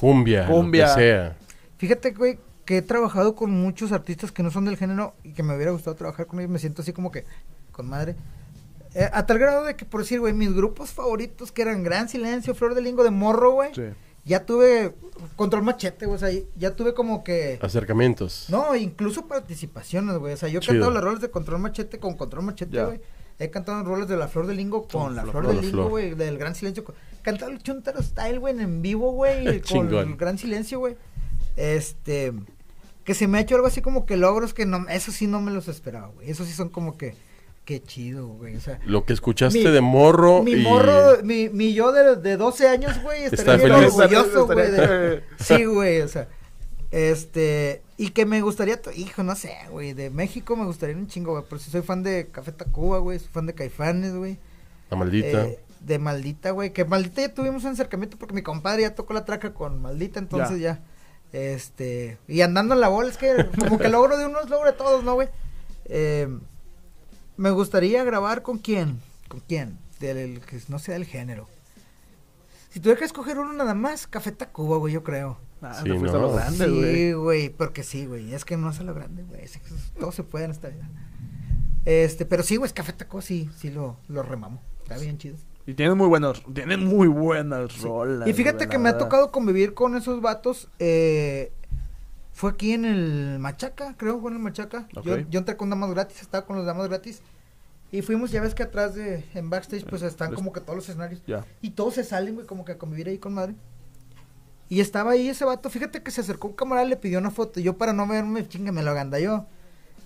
[0.00, 0.88] Cumbia, Cumbia.
[0.88, 1.36] lo que sea.
[1.78, 5.42] Fíjate, güey, que he trabajado con muchos artistas que no son del género y que
[5.42, 6.50] me hubiera gustado trabajar con ellos.
[6.50, 7.24] Me siento así como que,
[7.72, 8.14] con madre.
[8.94, 12.08] Eh, a tal grado de que, por decir, güey, mis grupos favoritos que eran Gran
[12.08, 13.74] Silencio, Flor de Lingo de Morro, güey.
[13.74, 13.82] Sí.
[14.24, 14.94] Ya tuve
[15.36, 16.16] Control Machete, güey.
[16.16, 17.58] O sea, ya tuve como que...
[17.62, 18.46] Acercamientos.
[18.48, 20.34] No, incluso participaciones, güey.
[20.34, 23.00] O sea, yo he cantado las roles de Control Machete con Control Machete, güey.
[23.38, 25.88] He cantado roles de La Flor de Lingo con Con La Flor- Flor de Lingo,
[25.88, 26.14] güey.
[26.14, 26.84] Del Gran Silencio.
[26.84, 29.60] con- Cantado el Chuntaro Style, güey, en vivo, güey.
[29.68, 30.96] con el Gran Silencio, güey.
[31.56, 32.32] Este...
[33.04, 34.86] Que se me ha hecho algo así como que logros que no...
[34.88, 36.30] Eso sí no me los esperaba, güey.
[36.30, 37.14] Eso sí son como que...
[37.68, 38.56] Qué chido, güey.
[38.56, 38.80] O sea...
[38.86, 40.62] Lo que escuchaste Mi- de morro Mi y...
[40.62, 43.94] morro, mi, mi yo de, de 12 años, güey, Está estaría bien feliz.
[43.94, 44.70] orgulloso, güey.
[44.70, 46.28] De- Sí, güey, o sea,
[46.90, 51.08] este, y que me gustaría, to- hijo, no sé, güey, de México me gustaría un
[51.08, 54.38] chingo, güey, por si soy fan de Café Tacuba, güey, soy fan de Caifanes, güey.
[54.88, 55.44] La maldita.
[55.44, 59.12] Eh, de Maldita, güey, que Maldita ya tuvimos un acercamiento porque mi compadre ya tocó
[59.12, 60.80] la traca con Maldita, entonces ya,
[61.34, 64.76] este, y andando en la bola, es que como que logro de unos, logro de
[64.76, 65.28] todos, ¿no, güey?
[65.84, 66.28] Eh,
[67.38, 71.48] me gustaría grabar con quién, con quién, del que no sea del género.
[72.70, 75.38] Si tuviera que escoger uno nada más, Café Tacuba, güey, yo creo.
[75.62, 76.26] Ah, Sí, te fuiste a no.
[76.28, 76.94] lo grande, güey.
[76.94, 78.34] Sí, güey, porque sí, güey.
[78.34, 79.42] Es que no es a lo grande, güey.
[79.42, 79.60] es que
[79.98, 80.88] Todo se puede en esta vida.
[81.84, 84.60] Este, pero sí, güey, es Café Tacuba, sí, sí lo, lo remamo.
[84.82, 85.36] Está bien chido.
[85.66, 88.28] Y tienen muy buenas, tienen muy buenas rolas.
[88.28, 90.68] Y fíjate que me ha tocado convivir con esos vatos.
[90.78, 91.52] Eh,
[92.38, 94.86] fue aquí en el Machaca, creo, fue en el Machaca.
[95.02, 95.20] Yo, Ok.
[95.28, 97.20] yo entré con damas gratis, estaba con los damas gratis.
[97.90, 100.76] Y fuimos, ya ves que atrás de, en backstage, pues están Les- como que todos
[100.76, 101.20] los escenarios.
[101.26, 101.44] Ya.
[101.62, 103.54] Y todos se salen, güey, como que a convivir ahí con madre.
[104.68, 107.30] Y estaba ahí ese vato, fíjate que se acercó un camarada y le pidió una
[107.32, 107.58] foto.
[107.58, 109.46] Y yo para no verme, chingue, me lo aganda yo.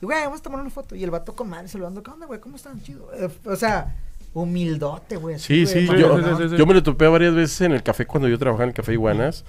[0.01, 0.95] Y güey, vamos a tomar una foto.
[0.95, 2.41] Y el vato con madre saludando, ¿qué onda, güey?
[2.41, 2.81] ¿Cómo están?
[2.83, 3.11] Chido.
[3.15, 3.95] Eh, o sea,
[4.33, 5.39] humildote, güey.
[5.39, 8.65] Sí, sí, yo, yo me lo topé varias veces en el café cuando yo trabajaba
[8.65, 9.45] en el café Iguanas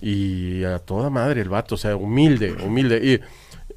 [0.00, 3.00] y a toda madre el vato, o sea, humilde, humilde.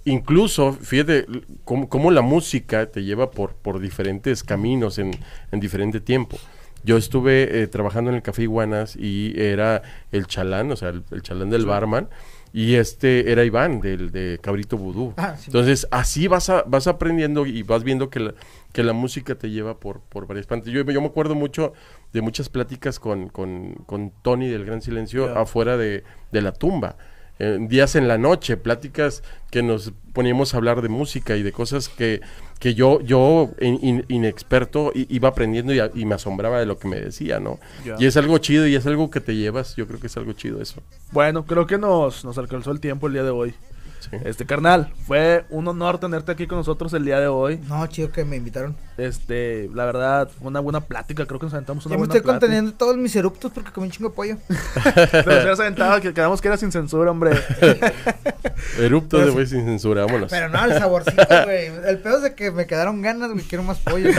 [0.06, 1.26] Y incluso, fíjate
[1.64, 5.12] cómo, cómo la música te lleva por, por diferentes caminos en,
[5.52, 6.38] en diferente tiempo.
[6.84, 11.04] Yo estuve eh, trabajando en el café Iguanas y era el chalán, o sea, el,
[11.12, 12.08] el chalán del barman.
[12.52, 15.14] Y este era Iván, del de Cabrito Vudú.
[15.18, 15.46] Ah, sí.
[15.48, 18.34] Entonces, así vas, a, vas aprendiendo y vas viendo que la,
[18.74, 20.72] que la música te lleva por, por varias partes.
[20.72, 21.74] Yo, yo me acuerdo mucho
[22.14, 26.96] de muchas pláticas con, con, con Tony del Gran Silencio afuera de, de la tumba.
[27.40, 31.52] eh, días en la noche, pláticas que nos poníamos a hablar de música y de
[31.54, 32.20] cosas que,
[32.60, 36.78] que yo, yo in- in- inexperto, iba aprendiendo y, a- y me asombraba de lo
[36.78, 37.58] que me decía, ¿no?
[37.98, 40.34] Y es algo chido y es algo que te llevas, yo creo que es algo
[40.34, 40.84] chido eso.
[41.12, 43.54] Bueno, creo que nos, nos alcanzó el tiempo el día de hoy.
[44.00, 44.12] Sí.
[44.24, 47.58] Este, carnal, fue un honor tenerte aquí con nosotros el día de hoy.
[47.68, 48.76] No, chido que me invitaron.
[48.97, 51.26] Este, la verdad, fue una buena plática.
[51.26, 52.39] Creo que nos aventamos una Ya me buena estoy plática.
[52.47, 54.38] conteniendo todos mis eruptos porque comí un chingo de pollo.
[55.12, 57.32] Te los aventado, que quedamos que era sin censura, hombre.
[58.80, 60.30] Erupto Pero de güey sin censura, vámonos.
[60.30, 61.68] Pero no, el saborcito, güey.
[61.86, 63.43] El pedo es de que me quedaron ganas, güey.
[63.43, 64.10] Quiero más pollo.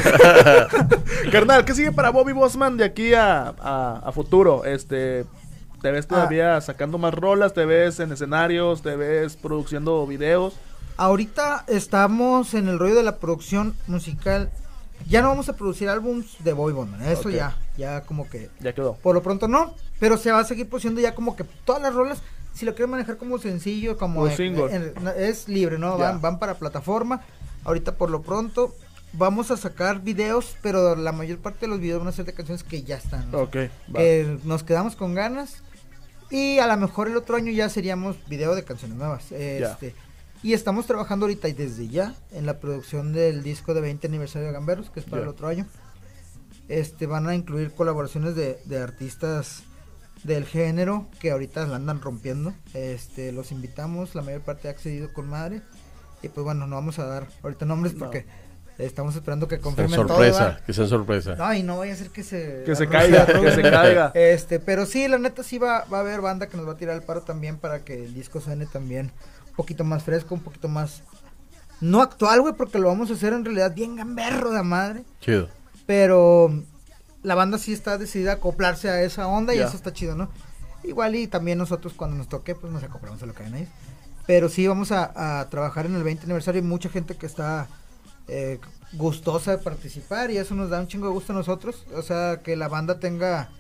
[1.33, 4.65] Carnal, ¿qué sigue para Bobby Bossman de aquí a, a- a futuro?
[4.65, 5.25] Este,
[5.81, 7.55] ¿te ves todavía sacando más rolas?
[7.55, 8.83] ¿Te ves en escenarios?
[8.83, 10.55] ¿Te ves produciendo videos?
[10.97, 14.51] Ahorita estamos en el rollo de la producción musical.
[15.09, 17.35] Ya no vamos a producir álbums de Boy Band, Eso Ok.
[17.35, 18.51] ya, ya como que.
[18.61, 18.95] Ya quedó.
[18.97, 21.95] Por lo pronto no, pero se va a seguir produciendo ya como que todas las
[21.95, 22.19] rolas,
[22.53, 25.97] si lo quieren manejar como sencillo, como eh, eh, no, es libre, ¿no?
[25.97, 27.23] Van, van para plataforma.
[27.65, 28.75] Ahorita por lo pronto
[29.13, 32.35] vamos a sacar videos, pero la mayor parte de los videos van a ser de
[32.35, 33.31] canciones que ya están.
[33.31, 33.39] ¿no?
[33.39, 33.57] Ok,
[33.95, 34.01] va.
[34.01, 35.63] Que nos quedamos con ganas.
[36.31, 39.33] Y a lo mejor el otro año ya seríamos video de canciones nuevas.
[39.33, 39.95] Este,
[40.43, 44.47] Y estamos trabajando ahorita y desde ya en la producción del disco de 20 aniversario
[44.47, 45.67] de Gamberos, que es para el otro año.
[46.69, 49.65] Este van a incluir colaboraciones de, de artistas
[50.23, 52.55] del género que ahorita la andan rompiendo.
[52.75, 55.63] Este, los invitamos, la mayor parte ha accedido con madre.
[56.23, 58.11] Y pues bueno, no vamos a dar ahorita nombres No.
[58.85, 60.09] Estamos esperando que confirmen todo.
[60.09, 60.61] sorpresa, ¿va?
[60.65, 61.37] que sean sorpresa.
[61.37, 62.63] No, y no vaya a ser que se...
[62.65, 63.43] Que se caiga, todo.
[63.43, 64.13] que se caiga.
[64.15, 66.77] Este, pero sí, la neta sí va, va a haber banda que nos va a
[66.77, 69.13] tirar el paro también para que el disco suene también
[69.49, 71.03] un poquito más fresco, un poquito más...
[71.81, 75.05] No actual, güey, porque lo vamos a hacer en realidad bien gamberro de madre.
[75.21, 75.49] Chido.
[75.87, 76.53] Pero
[77.23, 80.29] la banda sí está decidida a acoplarse a esa onda y eso está chido, ¿no?
[80.85, 83.71] Igual y también nosotros cuando nos toque, pues nos acoplamos a lo que hagan ellos.
[84.27, 87.67] Pero sí vamos a, a trabajar en el 20 aniversario y mucha gente que está
[88.31, 88.59] eh,
[88.93, 91.85] gustosa de participar y eso nos da un chingo de gusto a nosotros.
[91.95, 93.51] O sea, que la banda tenga,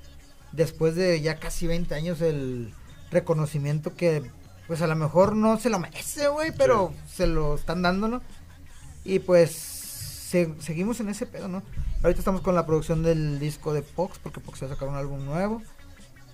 [0.52, 2.72] después de ya casi 20 años, el
[3.10, 4.30] reconocimiento que
[4.66, 8.22] pues a lo mejor no se lo merece, güey, pero se lo están dando, ¿no?
[9.04, 11.62] Y pues se- seguimos en ese pedo, ¿no?
[12.04, 14.94] Ahorita estamos con la producción del disco de Pox, porque Pox va a sacar un
[14.94, 15.60] álbum nuevo.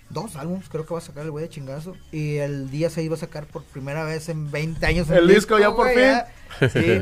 [0.08, 1.96] Dos álbumes, creo que va a sacar el güey de chingazo.
[2.12, 5.10] Y el día 6 va a sacar por primera vez en 20 años.
[5.10, 5.98] El disco ya por fin.
[5.98, 6.28] ya.
[6.72, 6.98] Sí.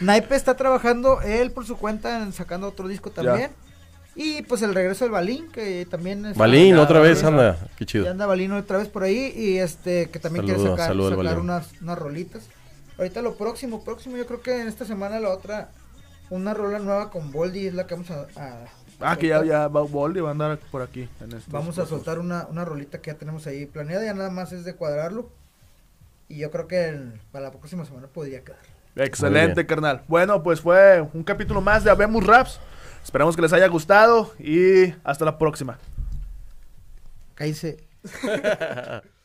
[0.00, 3.50] Naipe está trabajando él por su cuenta en sacando otro disco también.
[4.18, 6.36] Y pues el regreso del Balín, que también es.
[6.36, 7.28] Balín, ya, otra vez ya.
[7.28, 7.58] anda.
[7.76, 8.10] Qué chido.
[8.10, 9.32] anda Balín otra vez por ahí.
[9.36, 12.48] Y este, que también quiere sacar, saludo sacar unas, unas rolitas.
[12.96, 15.70] Ahorita lo próximo, próximo, yo creo que en esta semana la otra,
[16.30, 18.26] una rola nueva con Boldy es la que vamos a.
[18.36, 18.64] a
[19.00, 21.08] Ah, que ya, ya va Boldi va a andar por aquí.
[21.20, 24.30] En estos Vamos a soltar una, una rolita que ya tenemos ahí planeada, ya nada
[24.30, 25.30] más es de cuadrarlo.
[26.28, 28.58] Y yo creo que el- para la próxima semana podría quedar.
[28.96, 30.02] Excelente, carnal.
[30.08, 32.58] Bueno, pues fue un capítulo más de Habemos Raps.
[33.04, 35.78] Esperamos que les haya gustado y hasta la próxima.
[37.34, 37.76] Cállese.